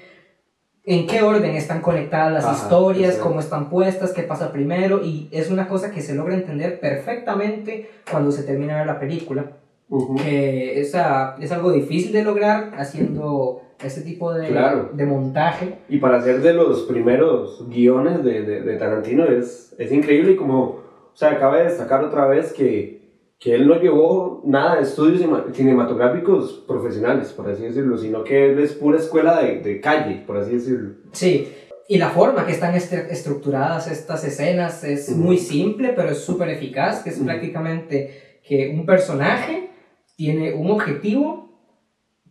en 0.88 1.06
qué 1.08 1.20
orden 1.22 1.56
están 1.56 1.80
conectadas 1.82 2.32
las 2.32 2.44
Ajá, 2.44 2.54
historias, 2.62 3.10
exacto. 3.10 3.28
cómo 3.28 3.40
están 3.40 3.68
puestas, 3.68 4.12
qué 4.12 4.22
pasa 4.22 4.52
primero, 4.52 5.04
y 5.04 5.28
es 5.32 5.50
una 5.50 5.66
cosa 5.68 5.90
que 5.90 6.00
se 6.00 6.14
logra 6.14 6.34
entender 6.34 6.78
perfectamente 6.80 7.90
cuando 8.10 8.30
se 8.30 8.44
termina 8.44 8.78
de 8.78 8.86
la 8.86 8.98
película. 8.98 9.46
Ujú. 9.88 10.16
que 10.16 10.80
es, 10.80 10.96
ah, 10.96 11.36
es 11.40 11.52
algo 11.52 11.70
difícil 11.70 12.10
de 12.12 12.24
lograr 12.24 12.72
haciendo 12.76 13.62
este 13.80 14.00
tipo 14.00 14.32
de, 14.34 14.48
Claro. 14.48 14.90
de 14.92 15.06
montaje. 15.06 15.78
Y 15.88 15.98
para 15.98 16.20
ser 16.22 16.40
de 16.42 16.52
los 16.54 16.82
primeros 16.82 17.64
guiones 17.68 18.24
de, 18.24 18.42
de, 18.42 18.62
de 18.62 18.76
Tarantino 18.78 19.26
es, 19.26 19.76
es 19.78 19.92
increíble 19.92 20.32
y 20.32 20.36
como, 20.36 20.60
o 20.62 20.82
sea, 21.14 21.38
cabe 21.38 21.62
destacar 21.62 22.02
otra 22.02 22.26
vez 22.26 22.52
que, 22.52 23.05
que 23.38 23.54
él 23.54 23.66
no 23.66 23.78
llevó 23.80 24.40
nada 24.44 24.76
de 24.76 24.82
estudios 24.82 25.22
cinematográficos 25.54 26.64
profesionales, 26.66 27.32
por 27.32 27.48
así 27.50 27.62
decirlo, 27.64 27.98
sino 27.98 28.24
que 28.24 28.46
él 28.46 28.58
es 28.58 28.72
pura 28.72 28.98
escuela 28.98 29.40
de, 29.42 29.60
de 29.60 29.80
calle, 29.80 30.22
por 30.26 30.38
así 30.38 30.52
decirlo. 30.52 30.94
Sí, 31.12 31.48
y 31.88 31.98
la 31.98 32.08
forma 32.10 32.46
que 32.46 32.52
están 32.52 32.74
estru- 32.74 33.06
estructuradas 33.10 33.90
estas 33.90 34.24
escenas 34.24 34.82
es 34.84 35.10
Ujú. 35.10 35.18
muy 35.18 35.38
simple, 35.38 35.92
pero 35.94 36.10
es 36.10 36.18
súper 36.20 36.48
eficaz, 36.48 37.02
que 37.02 37.10
es 37.10 37.16
Ujú. 37.18 37.26
prácticamente 37.26 38.38
que 38.42 38.70
un 38.74 38.86
personaje 38.86 39.68
tiene 40.16 40.54
un 40.54 40.70
objetivo 40.70 41.46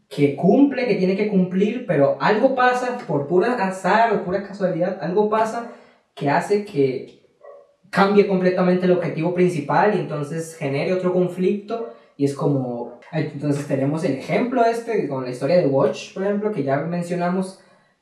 que 0.09 0.35
cumple, 0.35 0.87
que 0.87 0.95
tiene 0.95 1.15
que 1.15 1.27
cumplir, 1.27 1.85
pero 1.85 2.17
algo 2.19 2.55
pasa 2.55 2.97
por 3.07 3.27
pura 3.27 3.53
azar 3.53 4.13
o 4.13 4.23
pura 4.23 4.43
casualidad, 4.43 4.97
algo 5.01 5.29
pasa 5.29 5.71
que 6.15 6.29
hace 6.29 6.63
que 6.65 7.24
cambie 7.95 8.27
completamente 8.27 8.87
el 8.87 8.91
objetivo 8.91 9.33
principal 9.33 9.95
y 9.95 9.99
entonces 9.99 10.57
genere 10.57 10.91
otro 10.91 11.13
conflicto 11.13 11.93
y 12.17 12.25
es 12.25 12.33
como 12.33 12.99
entonces 13.13 13.65
tenemos 13.67 14.03
el 14.03 14.17
ejemplo 14.17 14.65
este 14.65 15.07
con 15.07 15.23
la 15.23 15.29
historia 15.29 15.59
de 15.59 15.67
Watch 15.67 16.13
por 16.13 16.23
ejemplo 16.23 16.51
que 16.51 16.63
ya 16.63 16.75
mencionamos 16.75 17.61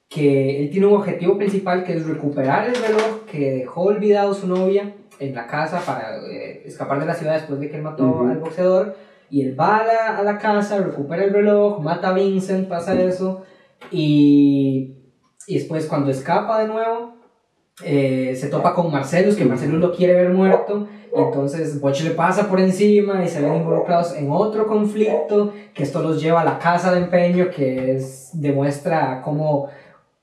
que 0.10 0.64
él 0.64 0.72
tiene 0.72 0.88
un 0.88 0.96
objetivo 0.96 1.38
principal 1.38 1.84
que 1.84 1.94
es 1.94 2.08
recuperar 2.08 2.70
el 2.70 2.76
reloj 2.76 3.26
que 3.32 3.52
dejó 3.52 3.82
olvidado 3.84 4.34
su 4.34 4.48
novia 4.48 4.96
en 5.20 5.36
la 5.36 5.46
casa 5.46 5.80
para 5.86 6.18
eh, 6.26 6.64
escapar 6.66 7.00
de 7.00 7.06
la 7.06 7.14
ciudad 7.14 7.36
después 7.36 7.60
de 7.60 7.70
que 7.70 7.76
él 7.76 7.84
mató 7.84 8.04
Ujú. 8.04 8.30
al 8.30 8.40
boxeador 8.40 8.96
y 9.30 9.44
él 9.44 9.60
va 9.60 9.78
a 9.78 9.86
la, 9.86 10.18
a 10.18 10.24
la 10.24 10.40
casa, 10.40 10.80
recupera 10.80 11.24
el 11.24 11.34
reloj, 11.34 11.80
mata 11.82 12.10
a 12.10 12.14
Vincent, 12.14 12.68
pasa 12.68 13.00
eso 13.00 13.44
y, 13.92 14.96
y 15.46 15.54
después 15.54 15.86
cuando 15.86 16.10
escapa 16.10 16.62
de 16.62 16.68
nuevo 16.68 17.23
eh, 17.84 18.36
se 18.40 18.50
topa 18.50 18.76
con 18.76 18.92
Marcelus, 18.92 19.36
que 19.36 19.46
Marcelus 19.46 19.80
lo 19.80 19.92
quiere 19.92 20.14
ver 20.14 20.30
muerto, 20.30 20.88
y 21.16 21.20
entonces 21.20 21.82
Butch 21.82 22.04
le 22.04 22.12
pasa 22.12 22.48
por 22.48 22.60
encima 22.60 23.24
y 23.24 23.28
se 23.28 23.42
ven 23.42 23.56
involucrados 23.56 24.16
en 24.16 24.30
otro 24.32 24.68
conflicto, 24.68 25.54
que 25.74 25.84
esto 25.84 26.04
los 26.04 26.22
lleva 26.22 26.42
a 26.42 26.46
la 26.46 26.60
casa 26.60 26.92
de 26.92 27.00
empeño, 27.00 27.50
que 27.50 27.96
es, 27.96 28.30
demuestra 28.34 29.22
cómo, 29.24 29.70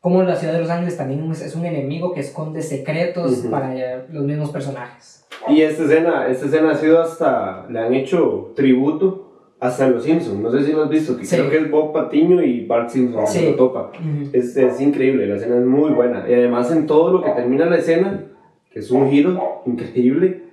cómo 0.00 0.22
la 0.22 0.36
ciudad 0.36 0.54
de 0.54 0.60
Los 0.60 0.70
Ángeles 0.70 0.96
también 0.96 1.28
es, 1.30 1.54
un 1.56 1.66
enemigo 1.66 2.12
que 2.12 2.20
esconde 2.20 2.62
secretos 2.62 3.38
para 3.50 3.76
eh, 3.76 4.04
los 4.12 4.24
mismos 4.24 4.50
personajes. 4.50 5.24
Y 5.48 5.62
esta 5.62 5.84
escena, 5.84 6.28
esta 6.28 6.46
escena 6.46 6.72
ha 6.72 6.76
sido 6.76 7.00
hasta, 7.00 7.66
le 7.68 7.80
han 7.80 7.94
hecho 7.94 8.52
tributo 8.54 9.29
hasta 9.60 9.86
en 9.86 9.92
Los 9.92 10.04
Simpsons, 10.04 10.40
no 10.40 10.50
sé 10.50 10.64
si 10.64 10.72
lo 10.72 10.84
has 10.84 10.90
visto, 10.90 11.16
que 11.16 11.24
Sí. 11.24 11.36
creo 11.36 11.50
que 11.50 11.58
es 11.58 11.70
Bob 11.70 11.92
Patiño 11.92 12.42
y 12.42 12.64
Bart 12.66 12.88
Simpson, 12.88 13.26
Sí. 13.26 13.38
se 13.40 13.50
lo 13.50 13.56
topa. 13.56 13.92
Es, 14.32 14.56
es 14.56 14.80
increíble, 14.80 15.26
la 15.26 15.36
escena 15.36 15.56
es 15.58 15.64
muy 15.66 15.90
buena. 15.90 16.24
Y 16.28 16.32
además 16.34 16.72
en 16.72 16.86
todo 16.86 17.12
lo 17.12 17.22
que 17.22 17.30
termina 17.32 17.66
la 17.66 17.76
escena, 17.76 18.24
que 18.72 18.78
es 18.80 18.90
un 18.90 19.10
giro 19.10 19.62
increíble, 19.66 20.44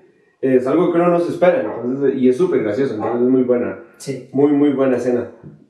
es 0.41 0.67
algo 0.67 0.91
que 0.91 0.97
uno 0.99 1.09
no 1.09 1.19
se 1.19 1.31
espera. 1.31 1.61
Entonces, 1.83 2.15
y 2.21 2.29
es 2.29 2.37
súper 2.37 2.61
gracioso, 2.63 2.95
entonces 2.95 3.21
es 3.23 3.27
muy 3.29 3.43
buena. 3.43 3.79
Sí, 3.97 4.27
Muy, 4.33 4.51
muy 4.51 4.69
buena 4.71 4.97
escena. 4.97 5.29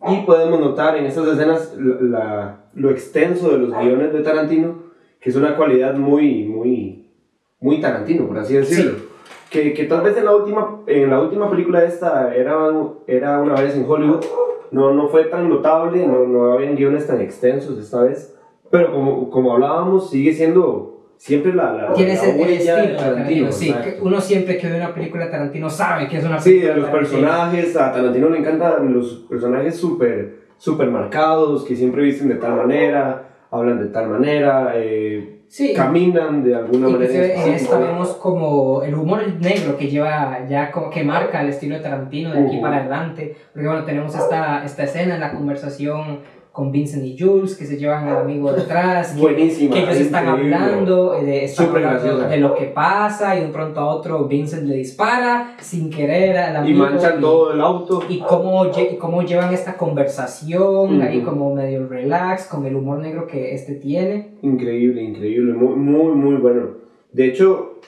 Y 0.09 0.25
podemos 0.25 0.59
notar 0.59 0.97
en 0.97 1.05
estas 1.05 1.27
escenas 1.27 1.75
la, 1.79 2.01
la- 2.01 2.63
lo 2.73 2.91
extenso 2.91 3.49
de 3.51 3.57
los 3.59 3.69
guiones 3.71 4.13
de 4.13 4.19
Tarantino, 4.21 4.83
que 5.19 5.29
es 5.29 5.35
una 5.35 5.55
cualidad 5.55 5.95
muy, 5.95 6.43
muy, 6.45 7.09
muy 7.59 7.79
Tarantino, 7.81 8.27
por 8.27 8.37
así 8.39 8.53
decirlo. 8.55 8.97
Que, 9.49 9.73
que 9.73 9.85
tal 9.85 10.01
vez 10.01 10.17
en 10.17 10.25
la 10.25 10.35
última, 10.35 10.81
en 10.87 11.09
la 11.09 11.21
última 11.21 11.49
película 11.49 11.83
esta 11.83 12.35
era, 12.35 12.55
era 13.07 13.39
una 13.39 13.55
vez 13.55 13.75
en 13.75 13.85
Hollywood, 13.89 14.23
no, 14.71 14.91
no 14.93 15.07
fue 15.07 15.25
tan 15.25 15.47
notable, 15.47 16.05
no, 16.05 16.25
no 16.27 16.51
habían 16.53 16.75
guiones 16.75 17.07
tan 17.07 17.21
extensos 17.21 17.77
esta 17.79 18.01
vez, 18.01 18.35
pero 18.69 18.91
como, 18.91 19.29
como 19.29 19.53
hablábamos, 19.53 20.09
sigue 20.09 20.33
siendo 20.33 20.97
siempre 21.15 21.53
la, 21.53 21.73
la, 21.73 21.93
tiene 21.93 22.15
la 22.15 22.23
el 22.25 22.49
estilo 22.49 22.75
de 22.77 22.87
Tarantino. 22.95 23.51
Sí, 23.51 23.73
uno 24.01 24.21
siempre 24.21 24.57
que 24.57 24.67
ve 24.67 24.77
una 24.77 24.93
película 24.93 25.25
de 25.25 25.31
Tarantino 25.31 25.69
sabe 25.69 26.07
que 26.07 26.17
es 26.17 26.25
una 26.25 26.39
Sí, 26.39 26.51
película 26.59 26.73
a 26.73 26.77
los 26.77 26.89
personajes, 26.89 27.77
a 27.77 27.91
Tarantino 27.93 28.29
le 28.29 28.39
encantan 28.39 28.93
los 28.93 29.25
personajes 29.29 29.77
súper 29.77 30.47
super 30.57 30.89
marcados, 30.89 31.63
que 31.63 31.75
siempre 31.75 32.01
visten 32.01 32.27
de 32.29 32.35
tal 32.35 32.55
manera, 32.55 33.29
hablan 33.51 33.79
de 33.79 33.87
tal 33.87 34.09
manera, 34.09 34.73
eh, 34.75 35.36
Sí, 35.49 35.73
caminan 35.73 36.43
de 36.43 36.55
alguna 36.55 36.89
manera. 36.89 37.05
Inclusive 37.05 37.25
en 37.25 37.31
específica. 37.39 37.55
esta 37.55 37.79
vemos 37.79 38.09
como 38.15 38.83
el 38.83 38.93
humor 38.95 39.21
negro 39.39 39.77
que 39.77 39.87
lleva 39.87 40.45
ya 40.49 40.71
como 40.71 40.89
que 40.89 41.03
marca 41.03 41.41
el 41.41 41.49
estilo 41.49 41.75
de 41.75 41.81
Tarantino 41.81 42.33
de 42.33 42.39
aquí 42.39 42.55
Ujú. 42.55 42.61
para 42.61 42.77
adelante 42.77 43.35
porque 43.53 43.67
bueno 43.67 43.85
tenemos 43.85 44.13
esta, 44.13 44.65
esta 44.65 44.83
escena 44.83 45.15
en 45.15 45.21
la 45.21 45.31
conversación 45.31 46.19
con 46.57 46.71
Vincent 46.71 47.05
y 47.05 47.15
Jules 47.15 47.55
que 47.55 47.67
se 47.67 47.77
llevan 47.77 48.07
al 48.09 48.17
amigo 48.17 48.51
detrás 48.61 49.13
que, 49.13 49.21
Buenísima. 49.21 49.75
que 49.75 49.83
ellos 49.83 49.97
están 49.97 50.27
increíble. 50.27 50.55
hablando, 50.55 51.13
eh, 51.13 51.23
de, 51.23 51.43
están 51.43 51.67
hablando 51.69 52.17
de 52.27 52.37
lo 52.37 52.55
que 52.55 52.65
pasa 52.65 53.35
y 53.35 53.41
de 53.41 53.45
un 53.45 53.51
pronto 53.51 53.79
a 53.79 53.85
otro 53.93 54.25
Vincent 54.25 54.63
le 54.67 54.77
dispara 54.77 55.55
sin 55.61 55.91
querer 55.91 56.35
al 56.35 56.53
Y 56.55 56.71
amigo 56.71 56.79
manchan 56.85 57.19
y- 57.19 57.21
todo 57.21 57.53
el 57.53 57.61
auto. 57.61 58.01
y 58.09 58.21
cómo, 58.21 58.65
y 58.65 58.95
cómo 58.97 59.21
llevan 59.21 59.53
esta 59.53 59.77
conversación 59.77 60.99
ahí 61.03 61.21
como 61.21 61.53
medio 61.53 61.87
relax 61.87 62.47
con 62.47 62.65
el 62.65 62.75
humor 62.75 62.97
negro 62.99 63.27
que 63.27 63.53
este 63.53 63.75
tiene 63.75 64.31
Increíble, 64.41 65.03
increíble, 65.03 65.53
muy, 65.53 65.75
muy, 65.75 66.15
muy 66.15 66.35
bueno. 66.37 66.69
De 67.13 67.25
hecho, 67.27 67.79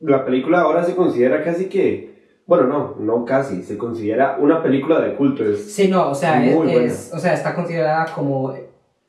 la 0.00 0.24
película 0.24 0.62
ahora 0.62 0.82
se 0.82 0.96
considera 0.96 1.44
casi 1.44 1.66
que, 1.66 2.15
bueno, 2.46 2.66
no, 2.66 2.94
no 3.00 3.24
casi, 3.24 3.62
se 3.62 3.76
considera 3.76 4.38
una 4.40 4.62
película 4.62 5.00
de 5.00 5.14
culto. 5.14 5.44
Es, 5.44 5.74
Sí, 5.74 5.88
no, 5.88 6.10
o 6.10 6.14
sea, 6.14 6.44
es, 6.46 7.10
o 7.12 7.18
sea, 7.18 7.34
está 7.34 7.54
considerada 7.54 8.06
como 8.14 8.54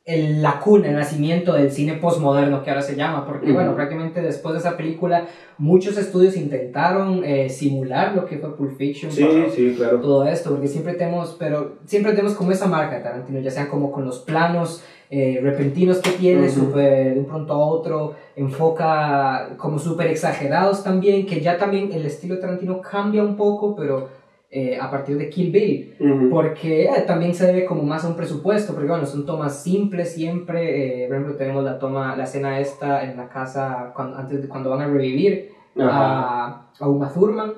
el, 0.06 0.42
la 0.42 0.60
cuna, 0.60 0.88
el 0.88 0.96
nacimiento 0.96 1.54
del 1.54 1.70
cine 1.70 1.94
postmoderno 1.94 2.64
que 2.64 2.70
ahora 2.70 2.82
se 2.82 2.96
llama, 2.96 3.26
porque 3.28 3.52
bueno, 3.52 3.76
prácticamente 3.76 4.22
después 4.22 4.54
de 4.54 4.60
esa 4.60 4.78
película 4.78 5.26
muchos 5.58 5.98
estudios 5.98 6.38
intentaron 6.38 7.24
eh, 7.26 7.50
simular 7.50 8.16
lo 8.16 8.26
que 8.26 8.38
fue 8.38 8.56
Pulp 8.56 8.78
Fiction, 8.78 9.12
sí, 9.12 9.22
todo- 9.22 9.50
sí, 9.50 9.74
claro. 9.78 10.00
todo 10.00 10.26
esto, 10.28 10.52
porque 10.52 10.68
siempre 10.70 10.94
tenemos, 10.94 11.36
pero 11.38 11.74
siempre 11.86 12.14
tenemos 12.14 12.36
como 12.36 12.52
esa 12.54 12.68
marca 12.68 13.04
Tarantino, 13.04 13.40
ya 13.42 13.52
sea 13.52 13.68
como 13.68 13.92
con 13.92 14.06
los 14.06 14.20
planos 14.20 14.82
eh, 15.10 15.40
repentinos 15.42 16.00
que 16.00 16.12
tiene, 16.12 16.48
Ujú. 16.48 16.60
súper 16.60 17.14
de 17.14 17.20
un 17.20 17.26
pronto 17.26 17.54
a 17.54 17.58
otro, 17.58 18.16
enfoca 18.36 19.50
como 19.58 19.80
súper 19.80 20.08
exagerados 20.08 20.84
también, 20.84 21.26
que 21.26 21.42
ya 21.42 21.58
también 21.58 21.92
el 21.94 22.06
estilo 22.06 22.36
de 22.36 22.42
Tarantino 22.42 22.82
cambia 22.82 23.24
un 23.24 23.36
poco, 23.36 23.76
pero 23.76 24.10
eh, 24.50 24.78
a 24.80 24.90
partir 24.90 25.18
de 25.18 25.30
Kill 25.30 25.52
Bill, 25.52 26.30
porque 26.30 26.86
eh, 26.86 27.04
también 27.06 27.36
se 27.36 27.46
debe 27.48 27.66
como 27.66 27.84
más 27.84 28.06
a 28.06 28.08
un 28.08 28.16
presupuesto, 28.16 28.74
porque 28.74 28.88
bueno, 28.88 29.06
son 29.06 29.26
tomas 29.26 29.62
simples 29.62 30.14
siempre, 30.14 31.04
eh, 31.04 31.08
por 31.08 31.18
ejemplo 31.18 31.36
tenemos 31.36 31.64
la 31.66 31.78
toma, 31.78 32.16
la 32.16 32.24
escena 32.24 32.60
esta 32.60 33.04
en 33.04 33.18
la 33.18 33.28
casa 33.28 33.92
cuando, 33.94 34.18
antes 34.18 34.42
de 34.42 34.48
cuando 34.48 34.70
van 34.70 34.82
a 34.82 34.88
revivir 34.88 35.52
a, 35.80 36.68
a 36.80 36.88
Uma 36.88 37.12
Thurman, 37.14 37.54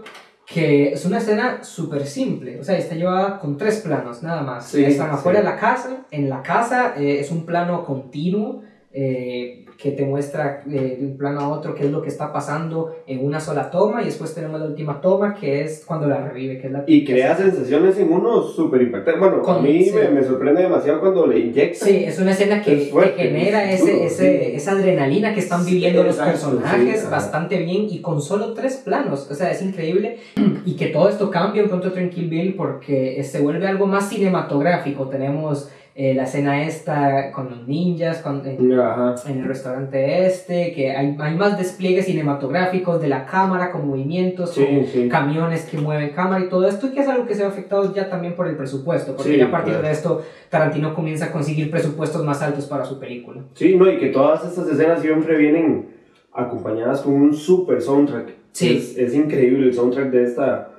que 0.54 0.94
es 0.94 1.06
una 1.06 1.20
escena 1.20 1.64
súper 1.64 2.08
simple, 2.08 2.60
o 2.60 2.64
sea, 2.64 2.78
está 2.78 2.96
llevada 2.96 3.40
con 3.40 3.56
tres 3.58 3.82
planos 3.82 4.24
nada 4.24 4.42
más. 4.42 4.66
Sí, 4.68 4.84
Están 4.84 5.12
afuera 5.12 5.40
sí. 5.40 5.46
de 5.46 5.52
la 5.52 5.60
casa, 5.60 6.06
en 6.10 6.30
la 6.30 6.42
casa 6.42 6.96
eh, 6.98 7.20
es 7.20 7.30
un 7.30 7.46
plano 7.46 7.86
continuo 7.86 8.64
eh, 8.92 9.66
que 9.82 9.92
te 9.92 10.04
muestra 10.06 10.62
eh, 10.70 10.98
de 11.00 11.06
un 11.06 11.16
plano 11.18 11.40
a 11.40 11.48
otro 11.50 11.74
qué 11.74 11.86
es 11.86 11.92
lo 11.92 12.02
que 12.02 12.10
está 12.10 12.34
pasando 12.34 12.98
en 13.08 13.24
una 13.26 13.40
sola 13.40 13.72
toma 13.72 14.02
y 14.02 14.06
después 14.06 14.36
tenemos 14.36 14.60
la 14.60 14.66
última 14.68 15.00
toma 15.00 15.34
que 15.36 15.62
es 15.62 15.86
cuando 15.86 16.06
la 16.08 16.18
revive, 16.28 16.60
que 16.60 16.68
es 16.68 16.74
la 16.74 16.84
Y 16.86 17.06
crea 17.06 17.38
sensaciones 17.38 17.98
en 17.98 18.12
uno 18.12 18.42
súper 18.44 18.82
impactantes. 18.82 19.22
Bueno, 19.22 19.38
a 19.38 19.42
Con- 19.42 19.64
mí 19.64 19.86
sí. 19.86 19.92
me, 19.96 20.10
me 20.10 20.22
sorprende 20.24 20.64
demasiado 20.64 21.00
cuando 21.00 21.26
le 21.28 21.40
inyectan. 21.40 21.88
Sí, 21.88 22.04
es 22.04 22.20
una 22.20 22.32
escena 22.32 22.62
que, 22.62 22.74
Es 22.84 22.90
fuerte, 22.90 23.16
que 23.16 23.22
genera 23.30 23.72
es 23.72 23.82
ese, 23.82 24.06
ese, 24.06 24.40
sí. 24.50 24.56
esa 24.56 24.72
adrenalina 24.72 25.34
que 25.34 25.40
están 25.40 25.64
Sí, 25.64 25.72
viviendo 25.76 26.04
los 26.04 26.18
exacto, 26.18 26.32
personajes 26.50 27.00
sí, 27.00 27.08
bastante 27.10 27.58
bien 27.60 27.88
y 27.90 28.02
con 28.02 28.22
solo 28.22 28.54
tres 28.54 28.82
planos. 28.84 29.30
O 29.32 29.34
sea, 29.34 29.50
es 29.50 29.62
increíble. 29.62 30.18
Y 30.66 30.76
que 30.76 30.88
todo 30.88 31.08
esto 31.08 31.32
cambia 31.32 31.64
un 31.64 31.70
pronto 31.70 31.94
Kill 31.94 32.28
Bill 32.30 32.56
porque 32.56 33.18
eh, 33.20 33.24
se 33.24 33.40
vuelve 33.40 33.66
algo 33.66 33.86
más 33.88 34.10
cinematográfico. 34.10 35.08
Tenemos 35.08 35.70
eh, 36.02 36.14
la 36.14 36.24
escena 36.24 36.64
esta 36.64 37.32
con 37.34 37.50
los 37.50 37.68
ninjas, 37.68 38.20
con, 38.20 38.42
en, 38.48 38.72
en 38.72 39.40
el 39.40 39.44
restaurante 39.46 40.26
este, 40.26 40.72
que 40.72 40.92
hay, 40.92 41.14
hay 41.20 41.36
más 41.36 41.58
despliegues 41.58 42.06
cinematográficos 42.06 43.02
de 43.02 43.10
la 43.10 43.26
cámara 43.26 43.70
con 43.74 43.86
movimientos, 43.86 44.52
con 44.54 44.64
Sí, 44.64 44.86
sí. 44.94 45.10
camiones 45.10 45.66
que 45.66 45.78
mueven 45.78 46.12
cámara 46.12 46.46
y 46.46 46.48
todo 46.48 46.66
esto, 46.70 46.94
que 46.94 47.02
es 47.02 47.08
algo 47.10 47.26
que 47.28 47.36
se 47.36 47.42
ve 47.42 47.50
afectado 47.50 47.94
ya 47.94 48.10
también 48.10 48.34
por 48.36 48.48
el 48.48 48.56
presupuesto, 48.56 49.14
porque 49.18 49.34
Sí, 49.34 49.38
ya 49.40 49.48
a 49.48 49.52
partir 49.52 49.74
claro. 49.74 49.88
de 49.88 49.92
esto 49.94 50.22
Tarantino 50.50 50.94
comienza 50.96 51.26
a 51.26 51.32
conseguir 51.34 51.70
presupuestos 51.70 52.24
más 52.24 52.42
altos 52.42 52.66
para 52.68 52.86
su 52.86 52.98
película. 52.98 53.42
Sí, 53.56 53.76
no, 53.76 53.92
y 53.92 53.98
que 53.98 54.08
todas 54.08 54.46
estas 54.46 54.70
escenas 54.70 55.02
siempre 55.02 55.36
vienen 55.36 55.90
acompañadas 56.32 57.02
con 57.02 57.14
un 57.14 57.34
super 57.34 57.82
soundtrack. 57.82 58.30
Sí. 58.54 58.78
Es, 58.78 58.98
es 58.98 59.14
increíble 59.16 59.66
el 59.68 59.74
soundtrack 59.74 60.12
de 60.12 60.24
esta, 60.24 60.70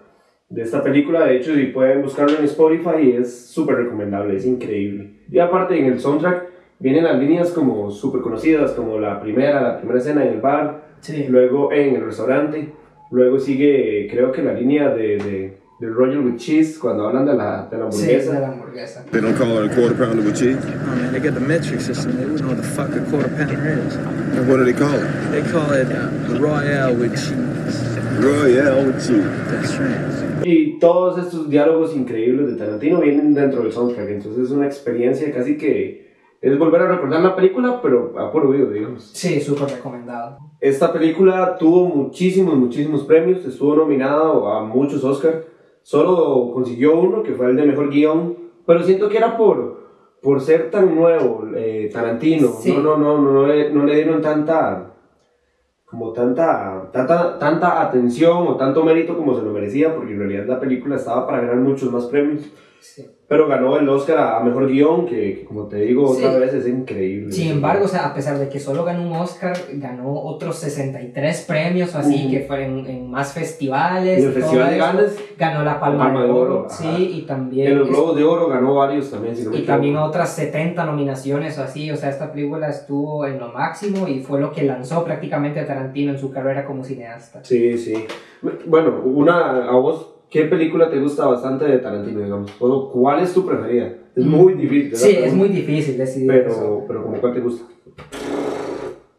de 0.50 0.62
esta 0.62 0.82
película. 0.82 1.24
De 1.24 1.36
hecho, 1.36 1.54
si 1.54 1.66
pueden 1.66 2.02
buscarlo 2.02 2.38
en 2.38 2.44
Spotify, 2.44 3.12
es 3.16 3.46
súper 3.46 3.76
recomendable, 3.76 4.36
es 4.36 4.44
increíble. 4.44 5.12
Y 5.30 5.38
aparte, 5.38 5.78
en 5.78 5.86
el 5.86 6.00
soundtrack 6.00 6.48
vienen 6.78 7.04
las 7.04 7.18
líneas 7.18 7.50
como 7.52 7.90
súper 7.90 8.20
conocidas, 8.20 8.72
como 8.72 8.98
la 8.98 9.20
primera, 9.20 9.60
la 9.62 9.78
primera 9.78 9.98
escena 10.00 10.24
en 10.26 10.34
el 10.34 10.40
bar, 10.40 10.90
Sí. 11.00 11.26
luego 11.30 11.72
en 11.72 11.94
el 11.94 12.04
restaurante, 12.04 12.68
luego 13.10 13.38
sigue, 13.38 14.06
creo 14.10 14.32
que 14.32 14.42
la 14.42 14.52
línea 14.52 14.90
de, 14.90 15.16
de, 15.16 15.59
del 15.80 15.94
Royal 15.94 16.20
with 16.24 16.36
Cheese 16.36 16.78
cuando 16.78 17.08
hablan 17.08 17.24
de 17.26 17.34
la, 17.34 17.66
de 17.70 17.78
la 17.78 17.90
Sí, 17.90 18.10
es 18.10 18.28
hamburguesa. 18.28 18.32
de 18.34 18.40
la 18.40 18.48
hamburguesa. 18.48 19.04
They 19.10 19.20
don't 19.20 19.36
call 19.38 19.64
it 19.64 19.72
a 19.72 19.74
quarter 19.74 19.96
pounder 19.96 20.24
with 20.24 20.34
cheese. 20.36 20.58
Oh 20.62 20.96
man, 20.96 21.12
they 21.12 21.20
got 21.20 21.34
the 21.34 21.40
metric 21.40 21.80
system. 21.80 22.16
They 22.16 22.26
wouldn't 22.26 22.40
know 22.42 22.48
what 22.50 22.58
the 22.58 22.68
fuck 22.68 22.90
a 22.94 23.00
quarter 23.10 23.28
pounder 23.30 23.78
is. 23.86 23.96
And 23.96 24.46
what 24.48 24.58
do 24.58 24.64
they 24.64 24.74
call 24.74 24.94
it? 24.94 25.08
They 25.32 25.42
call 25.50 25.72
it 25.72 25.88
uh, 25.90 26.38
Royale 26.38 26.94
with 26.94 27.16
cheese. 27.16 28.20
Royale 28.20 28.84
with 28.86 29.00
cheese. 29.00 29.24
That's 29.50 29.78
right. 29.78 30.44
Y 30.44 30.78
todos 30.78 31.18
estos 31.18 31.48
diálogos 31.48 31.94
increíbles 31.94 32.46
de 32.48 32.56
Tarantino 32.56 33.00
vienen 33.00 33.34
dentro 33.34 33.62
del 33.62 33.72
soundtrack, 33.72 34.08
entonces 34.08 34.44
es 34.46 34.50
una 34.50 34.66
experiencia 34.66 35.30
casi 35.32 35.56
que 35.58 36.08
es 36.40 36.58
volver 36.58 36.80
a 36.82 36.88
recordar 36.88 37.20
la 37.20 37.36
película, 37.36 37.80
pero 37.82 38.14
a 38.18 38.32
por 38.32 38.46
oído, 38.46 38.70
digamos. 38.70 39.10
Sí, 39.12 39.40
súper 39.40 39.68
recomendado. 39.68 40.38
Esta 40.58 40.92
película 40.92 41.56
tuvo 41.58 41.86
muchísimos, 41.86 42.56
muchísimos 42.56 43.04
premios, 43.04 43.44
estuvo 43.44 43.76
nominada 43.76 44.22
a 44.58 44.62
muchos 44.62 45.04
Oscars, 45.04 45.44
solo 45.82 46.50
consiguió 46.52 46.98
uno, 46.98 47.22
que 47.22 47.32
fue 47.32 47.46
el 47.50 47.56
de 47.56 47.66
Mejor 47.66 47.90
Guión, 47.90 48.36
pero 48.66 48.82
siento 48.82 49.08
que 49.08 49.16
era 49.18 49.36
por, 49.36 49.80
por 50.22 50.40
ser 50.40 50.70
tan 50.70 50.94
nuevo, 50.94 51.46
eh, 51.54 51.90
Tarantino, 51.92 52.48
Sí. 52.48 52.72
no, 52.72 52.82
no, 52.82 52.96
no, 52.98 53.18
no, 53.20 53.32
no 53.32 53.46
le, 53.46 53.72
no 53.72 53.84
le 53.84 53.94
dieron 53.96 54.20
tanta, 54.20 54.92
como 55.84 56.12
tanta, 56.12 56.88
tanta, 56.92 57.38
tanta 57.38 57.82
atención 57.82 58.46
o 58.46 58.56
tanto 58.56 58.84
mérito 58.84 59.16
como 59.16 59.34
se 59.34 59.42
lo 59.42 59.50
merecía, 59.52 59.94
porque 59.94 60.12
en 60.12 60.18
realidad 60.20 60.46
la 60.46 60.60
película 60.60 60.96
estaba 60.96 61.26
para 61.26 61.40
ganar 61.40 61.56
muchos 61.56 61.90
más 61.90 62.06
premios, 62.06 62.50
Sí. 62.80 63.04
Pero 63.30 63.46
ganó 63.46 63.76
el 63.78 63.88
Oscar 63.88 64.18
a, 64.18 64.40
Mejor 64.40 64.66
Guión, 64.66 65.06
que, 65.06 65.34
que 65.38 65.44
como 65.44 65.68
te 65.68 65.76
digo 65.76 66.10
otra 66.10 66.32
Sí. 66.32 66.40
vez 66.40 66.52
es 66.52 66.66
increíble. 66.66 67.30
Sin 67.30 67.52
embargo, 67.52 67.84
o 67.84 67.88
sea, 67.88 68.06
a 68.06 68.12
pesar 68.12 68.36
de 68.40 68.48
que 68.48 68.58
solo 68.58 68.84
ganó 68.84 69.06
un 69.08 69.14
Oscar, 69.14 69.56
ganó 69.74 70.12
otros 70.12 70.56
63 70.56 71.44
premios 71.46 71.94
o 71.94 71.98
así, 71.98 72.28
que 72.28 72.40
fueron 72.40 72.84
en 72.88 73.08
más 73.08 73.32
festivales. 73.32 74.18
En 74.18 74.24
el 74.30 74.32
Festival 74.32 74.70
de. 74.70 74.78
Cannes, 74.78 75.24
Ganó 75.38 75.62
la 75.62 75.78
Palma, 75.78 76.06
Palma 76.06 76.24
de 76.24 76.30
Oro, 76.32 76.66
ajá. 76.68 76.74
sí, 76.76 77.12
y 77.18 77.22
también... 77.22 77.70
en 77.70 77.78
los 77.78 77.88
Globos 77.88 78.16
de 78.16 78.24
Oro 78.24 78.48
ganó 78.48 78.74
varios 78.74 79.08
también, 79.12 79.36
si 79.36 79.44
no 79.44 79.52
me 79.52 79.58
y 79.58 79.62
también 79.62 79.96
otras 79.96 80.34
70 80.34 80.84
nominaciones 80.84 81.56
o 81.56 81.62
así, 81.62 81.88
o 81.92 81.96
sea, 81.96 82.10
esta 82.10 82.32
película 82.32 82.68
estuvo 82.68 83.24
en 83.26 83.38
lo 83.38 83.52
máximo 83.52 84.08
y 84.08 84.18
fue 84.24 84.40
lo 84.40 84.50
que 84.50 84.64
lanzó 84.64 85.04
prácticamente 85.04 85.60
a 85.60 85.66
Tarantino 85.68 86.10
en 86.10 86.18
su 86.18 86.32
carrera 86.32 86.64
como 86.64 86.82
cineasta. 86.82 87.44
Sí, 87.44 87.78
sí. 87.78 87.94
Bueno, 88.66 89.02
una, 89.04 89.68
a 89.68 89.76
vos, 89.76 90.14
¿qué 90.30 90.44
película 90.44 90.90
te 90.90 91.00
gusta 91.00 91.26
bastante 91.26 91.64
de 91.66 91.78
Tarantino, 91.78 92.20
digamos? 92.20 92.52
O, 92.60 92.90
¿Cuál 92.90 93.22
es 93.22 93.34
tu 93.34 93.44
preferida? 93.44 93.92
Es 94.14 94.24
muy 94.24 94.54
difícil. 94.54 94.96
Sí, 94.96 95.12
¿verdad? 95.14 95.28
es 95.28 95.34
muy 95.34 95.48
difícil 95.48 95.98
decidir 95.98 96.30
eso. 96.32 96.48
Pero, 96.60 96.84
pero 96.86 97.02
como 97.04 97.20
cuál 97.20 97.34
te 97.34 97.40
gusta? 97.40 97.64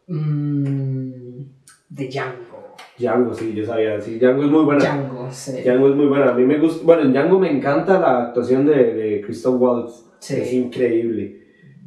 Mm, 0.06 1.42
de 1.88 2.08
Django. 2.08 2.74
Django, 2.98 3.34
sí, 3.34 3.54
yo 3.54 3.64
sabía. 3.64 4.00
Sí, 4.00 4.18
Django 4.18 4.44
es 4.44 4.50
muy 4.50 4.64
buena. 4.64 4.80
Django, 4.84 5.28
sí. 5.30 5.62
Django 5.62 5.88
es 5.88 5.96
muy 5.96 6.06
buena. 6.06 6.30
A 6.30 6.34
mí 6.34 6.44
me 6.44 6.58
gusta. 6.58 6.84
Bueno, 6.84 7.02
en 7.02 7.12
Django 7.12 7.38
me 7.38 7.50
encanta 7.50 7.98
la 7.98 8.24
actuación 8.24 8.66
de, 8.66 8.94
de 8.94 9.20
Christoph 9.22 9.60
Waltz. 9.60 10.04
Sí. 10.18 10.36
Es 10.36 10.52
increíble. 10.52 11.40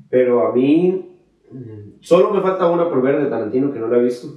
Pero 0.10 0.48
a 0.48 0.54
mí. 0.54 1.20
mm, 1.52 1.86
Solo 2.02 2.32
me 2.32 2.42
falta 2.42 2.70
una 2.70 2.90
por 2.90 3.02
ver 3.02 3.24
de 3.24 3.30
Tarantino 3.30 3.72
que 3.72 3.80
no 3.80 3.88
la 3.88 3.98
he 3.98 4.04
visto. 4.04 4.28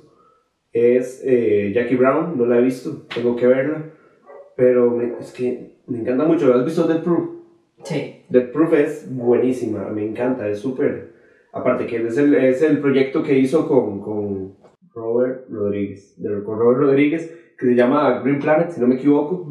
Es 0.73 1.23
eh, 1.25 1.73
Jackie 1.75 1.97
Brown, 1.97 2.37
no 2.37 2.47
la 2.47 2.59
he 2.59 2.63
visto. 2.63 3.07
Tengo 3.15 3.35
que 3.37 3.47
verla. 3.47 3.91
Pero 4.59 4.91
me- 4.91 5.13
es 5.21 5.31
que 5.33 5.77
me 5.87 6.01
encanta 6.01 6.25
mucho. 6.25 6.53
¿Has 6.53 6.65
visto 6.65 6.83
Death 6.89 7.05
Proof? 7.05 7.29
Sí, 7.85 8.25
Death 8.29 8.51
Proof 8.51 8.73
es 8.75 9.07
buenísima, 9.17 9.89
me 9.91 10.05
encanta, 10.05 10.49
es 10.49 10.59
súper. 10.59 11.13
Aparte 11.53 11.87
que 11.87 12.05
es 12.05 12.19
el, 12.19 12.35
es 12.35 12.61
el 12.63 12.81
proyecto 12.81 13.23
que 13.23 13.39
hizo 13.39 13.69
con, 13.69 14.01
con 14.01 14.55
Robert 14.93 15.47
Rodríguez, 15.49 16.21
de- 16.21 16.43
con 16.43 16.59
Robert 16.59 16.81
Rodríguez, 16.81 17.33
que 17.57 17.67
se 17.67 17.75
llama 17.77 18.21
Green 18.25 18.41
Planet, 18.41 18.71
si 18.73 18.81
no 18.81 18.89
me 18.89 18.97
equivoco, 18.97 19.47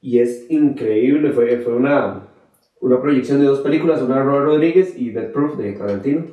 y 0.00 0.18
es 0.18 0.50
increíble, 0.50 1.30
fue, 1.30 1.58
fue 1.58 1.76
una, 1.76 2.26
una 2.80 3.00
proyección 3.00 3.38
de 3.38 3.46
dos 3.46 3.60
películas, 3.60 4.02
una 4.02 4.16
de 4.16 4.24
Robert 4.24 4.46
Rodríguez 4.46 4.98
y 4.98 5.10
Death 5.10 5.32
Proof 5.32 5.56
de 5.58 5.72
Tarantino, 5.74 6.24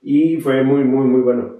y 0.00 0.36
fue 0.36 0.62
muy, 0.62 0.84
muy, 0.84 1.06
muy 1.06 1.22
bueno. 1.22 1.56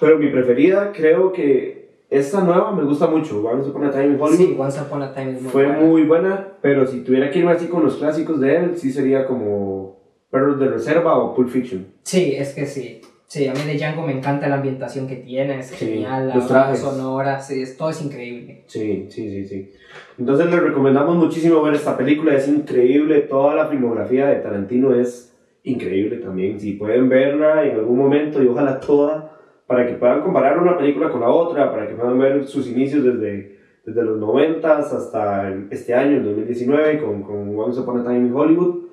Pero 0.00 0.18
mi 0.18 0.30
preferida, 0.30 0.90
creo 0.92 1.32
que 1.32 1.75
esta 2.08 2.40
nueva 2.42 2.72
me 2.72 2.84
gusta 2.84 3.06
mucho, 3.08 3.42
Once 3.44 3.68
Upon 3.68 3.84
a 3.86 3.90
Time 3.90 4.06
in 4.06 4.20
Hollywood. 4.20 4.36
sí, 4.36 4.56
Once 4.58 4.80
Upon 4.80 5.02
a 5.02 5.12
Time 5.12 5.32
muy 5.32 5.50
Fue 5.50 5.66
buena. 5.66 5.80
muy 5.80 6.02
buena, 6.04 6.48
pero 6.60 6.86
si 6.86 7.00
tuviera 7.00 7.30
que 7.30 7.40
irme 7.40 7.52
así 7.52 7.66
con 7.66 7.84
los 7.84 7.96
clásicos 7.96 8.40
de 8.40 8.56
él, 8.56 8.76
sí 8.76 8.92
sería 8.92 9.26
como 9.26 9.96
Perros 10.30 10.58
de 10.60 10.68
Reserva 10.68 11.18
o 11.18 11.34
Pulp 11.34 11.48
Fiction. 11.48 11.86
Sí, 12.02 12.34
es 12.36 12.54
que 12.54 12.66
sí. 12.66 13.00
Sí, 13.28 13.48
a 13.48 13.52
mí 13.54 13.58
de 13.66 13.74
Django 13.76 14.02
me 14.06 14.12
encanta 14.12 14.46
la 14.46 14.54
ambientación 14.54 15.08
que 15.08 15.16
tiene, 15.16 15.58
es 15.58 15.66
Sí, 15.66 15.84
genial, 15.86 16.30
los 16.32 16.46
trajes. 16.46 16.78
sonora, 16.78 17.40
sí, 17.40 17.60
es, 17.60 17.76
todo 17.76 17.90
es 17.90 18.00
increíble. 18.00 18.62
Sí, 18.68 19.08
sí, 19.10 19.28
sí, 19.28 19.48
sí. 19.48 19.72
Entonces 20.16 20.46
les 20.46 20.62
recomendamos 20.62 21.16
muchísimo 21.16 21.60
ver 21.62 21.74
esta 21.74 21.96
película, 21.96 22.36
es 22.36 22.46
increíble, 22.46 23.22
toda 23.22 23.56
la 23.56 23.66
filmografía 23.66 24.28
de 24.28 24.36
Tarantino 24.36 24.94
es 24.94 25.34
increíble 25.64 26.18
también. 26.18 26.60
Si 26.60 26.74
pueden 26.74 27.08
verla 27.08 27.64
en 27.64 27.74
algún 27.74 27.98
momento 27.98 28.40
y 28.40 28.46
ojalá 28.46 28.78
toda, 28.78 29.35
para 29.66 29.86
que 29.86 29.94
puedan 29.94 30.22
comparar 30.22 30.58
una 30.58 30.78
película 30.78 31.10
con 31.10 31.20
la 31.20 31.28
otra, 31.28 31.70
para 31.70 31.88
que 31.88 31.94
puedan 31.94 32.18
ver 32.18 32.46
sus 32.46 32.68
inicios 32.68 33.04
desde, 33.04 33.58
desde 33.84 34.02
los 34.02 34.18
90 34.18 34.78
hasta 34.78 35.52
este 35.70 35.94
año, 35.94 36.18
el 36.18 36.24
2019, 36.24 36.98
con, 37.00 37.22
con 37.22 37.58
Once 37.58 37.80
Upon 37.80 38.00
a 38.00 38.04
Time 38.04 38.28
in 38.28 38.34
Hollywood, 38.34 38.86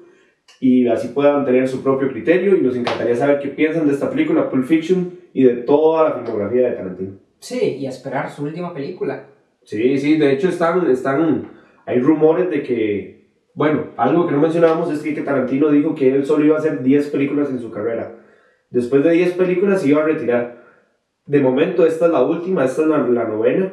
y 0.60 0.88
así 0.88 1.10
puedan 1.10 1.46
tener 1.46 1.68
su 1.68 1.84
propio 1.84 2.10
criterio 2.10 2.56
y 2.56 2.62
nos 2.62 2.76
encantaría 2.76 3.16
saber 3.16 3.40
qué 3.40 3.50
piensan 3.50 3.88
de 3.88 3.94
esta 3.94 4.10
película, 4.10 4.50
Pulp 4.50 4.66
Fiction, 4.66 5.12
y 5.34 5.44
de 5.44 5.56
toda 5.58 6.10
la 6.10 6.16
filmografía 6.16 6.70
de 6.70 6.76
Tarantino. 6.76 7.12
Sí, 7.40 7.78
y 7.80 7.86
a 7.86 7.90
esperar 7.90 8.30
su 8.30 8.44
última 8.44 8.74
película. 8.74 9.26
Sí, 9.64 9.98
sí, 9.98 10.18
de 10.18 10.32
hecho 10.34 10.50
están, 10.50 10.90
están, 10.90 11.50
hay 11.86 12.00
rumores 12.00 12.50
de 12.50 12.64
que, 12.64 13.28
bueno, 13.54 13.88
algo 13.98 14.28
que 14.28 14.34
no 14.34 14.42
mencionábamos 14.42 14.92
es 14.92 15.02
que 15.02 15.22
Tarantino 15.22 15.70
dijo 15.70 15.96
que 15.96 16.14
él 16.14 16.26
solo 16.26 16.46
iba 16.46 16.56
a 16.56 16.60
hacer 16.60 16.84
10 16.84 17.10
películas 17.10 17.50
en 17.50 17.60
su 17.60 17.72
carrera. 17.72 18.16
Después 18.70 19.04
de 19.04 19.12
10 19.12 19.34
películas 19.34 19.82
se 19.82 19.90
iba 19.90 20.02
a 20.02 20.06
retirar. 20.06 20.63
De 21.26 21.40
momento 21.40 21.86
esta 21.86 22.06
es 22.08 22.12
la 22.12 22.24
última, 22.24 22.66
esta 22.66 22.82
es 22.82 22.88
la, 22.88 22.98
la 23.00 23.24
novena. 23.26 23.72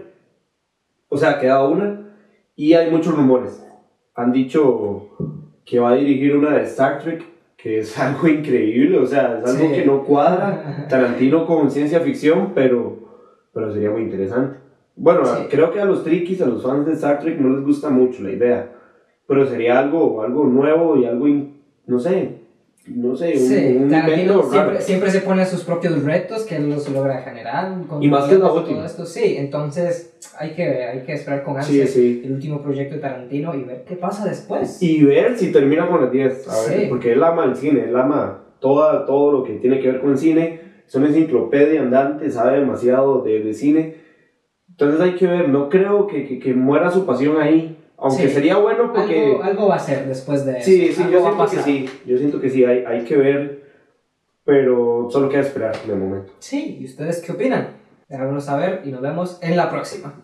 O 1.08 1.16
sea, 1.16 1.38
queda 1.38 1.66
una. 1.66 2.12
Y 2.56 2.74
hay 2.74 2.90
muchos 2.90 3.14
rumores. 3.16 3.64
Han 4.14 4.32
dicho 4.32 5.08
que 5.64 5.78
va 5.80 5.90
a 5.90 5.94
dirigir 5.94 6.36
una 6.36 6.50
de 6.56 6.62
Star 6.64 6.98
Trek, 7.00 7.24
que 7.56 7.78
es 7.80 7.98
algo 7.98 8.28
increíble, 8.28 8.98
o 8.98 9.06
sea, 9.06 9.40
es 9.42 9.50
algo 9.50 9.68
Sí. 9.68 9.72
que 9.74 9.84
no 9.86 10.04
cuadra. 10.04 10.86
Tarantino 10.88 11.46
con 11.46 11.70
ciencia 11.70 12.00
ficción, 12.00 12.52
pero, 12.54 12.96
pero 13.52 13.72
sería 13.72 13.90
muy 13.90 14.02
interesante. 14.02 14.58
Bueno, 14.96 15.24
Sí. 15.24 15.44
creo 15.50 15.72
que 15.72 15.80
a 15.80 15.84
los 15.86 16.04
triquis, 16.04 16.42
a 16.42 16.46
los 16.46 16.62
fans 16.62 16.86
de 16.86 16.92
Star 16.92 17.18
Trek 17.20 17.38
no 17.40 17.54
les 17.56 17.64
gusta 17.64 17.88
mucho 17.90 18.22
la 18.22 18.30
idea, 18.32 18.70
pero 19.26 19.46
sería 19.46 19.78
algo, 19.78 20.22
algo 20.22 20.44
nuevo 20.44 20.96
y 20.96 21.06
algo, 21.06 21.26
in- 21.26 21.60
no 21.86 21.98
sé, 21.98 22.39
no 22.94 23.16
sé, 23.16 23.32
un, 23.34 23.38
Sí, 23.38 23.76
un 23.76 23.92
invento 23.94 24.42
siempre, 24.50 24.80
siempre 24.80 25.10
se 25.10 25.20
pone 25.20 25.46
sus 25.46 25.64
propios 25.64 26.02
retos 26.02 26.42
que 26.44 26.56
él 26.56 26.68
los 26.70 26.88
logra 26.90 27.22
generar. 27.22 27.86
con 27.86 28.02
Y 28.02 28.08
más 28.08 28.24
que 28.28 28.34
es 28.34 28.40
la 28.40 28.52
última. 28.52 28.76
todo 28.78 28.86
esto. 28.86 29.06
Sí, 29.06 29.36
entonces 29.38 30.14
hay 30.38 30.50
que, 30.50 30.62
hay 30.84 31.00
que 31.02 31.12
esperar 31.12 31.42
con 31.44 31.54
Sí, 31.62 31.80
ansias 31.80 31.90
sí. 31.90 32.22
el 32.24 32.32
último 32.32 32.62
proyecto 32.62 32.96
de 32.96 33.00
Tarantino 33.00 33.54
y 33.54 33.62
ver 33.64 33.84
qué 33.86 33.96
pasa 33.96 34.26
después. 34.28 34.82
Y 34.82 35.04
ver 35.04 35.36
si 35.38 35.52
termina 35.52 35.88
con 35.88 36.00
las 36.02 36.10
10, 36.12 36.48
a 36.48 36.68
ver, 36.70 36.80
Sí. 36.80 36.86
porque 36.88 37.12
él 37.12 37.22
ama 37.22 37.44
el 37.44 37.56
cine, 37.56 37.84
él 37.88 37.96
ama 37.96 38.44
toda, 38.60 39.06
todo 39.06 39.32
lo 39.32 39.44
que 39.44 39.54
tiene 39.54 39.80
que 39.80 39.90
ver 39.92 40.00
con 40.00 40.10
el 40.12 40.18
cine, 40.18 40.60
es 40.86 40.94
una 40.94 41.06
enciclopedia 41.08 41.80
andante, 41.80 42.30
sabe 42.30 42.58
demasiado 42.60 43.22
de, 43.22 43.40
de 43.40 43.54
cine, 43.54 43.94
entonces 44.68 45.00
hay 45.00 45.12
que 45.14 45.26
ver, 45.26 45.48
no 45.48 45.68
creo 45.68 46.06
que, 46.06 46.26
que, 46.26 46.38
que 46.38 46.54
muera 46.54 46.90
su 46.90 47.04
pasión 47.06 47.40
ahí, 47.40 47.76
aunque 48.00 48.28
Sí. 48.28 48.34
sería 48.34 48.56
bueno 48.56 48.92
porque... 48.92 49.24
algo, 49.26 49.42
algo 49.42 49.68
va 49.68 49.76
a 49.76 49.78
ser 49.78 50.06
después 50.06 50.44
de 50.44 50.58
eso. 50.58 50.64
Sí, 50.64 50.92
sí, 50.92 51.02
algo 51.02 51.12
yo 51.12 51.22
siento 51.22 51.46
que 51.50 51.62
sí, 51.62 51.88
yo 52.06 52.18
siento 52.18 52.40
que 52.40 52.50
sí, 52.50 52.64
hay, 52.64 52.84
hay 52.86 53.04
que 53.04 53.16
ver, 53.16 53.64
pero 54.44 55.08
solo 55.10 55.28
queda 55.28 55.40
esperar 55.42 55.76
de 55.82 55.94
momento. 55.94 56.32
Sí, 56.38 56.78
¿y 56.80 56.84
ustedes 56.86 57.20
qué 57.20 57.32
opinan? 57.32 57.68
Déjanos 58.08 58.44
saber 58.44 58.82
y 58.84 58.90
nos 58.90 59.00
vemos 59.02 59.38
en 59.42 59.56
la 59.56 59.70
próxima. 59.70 60.14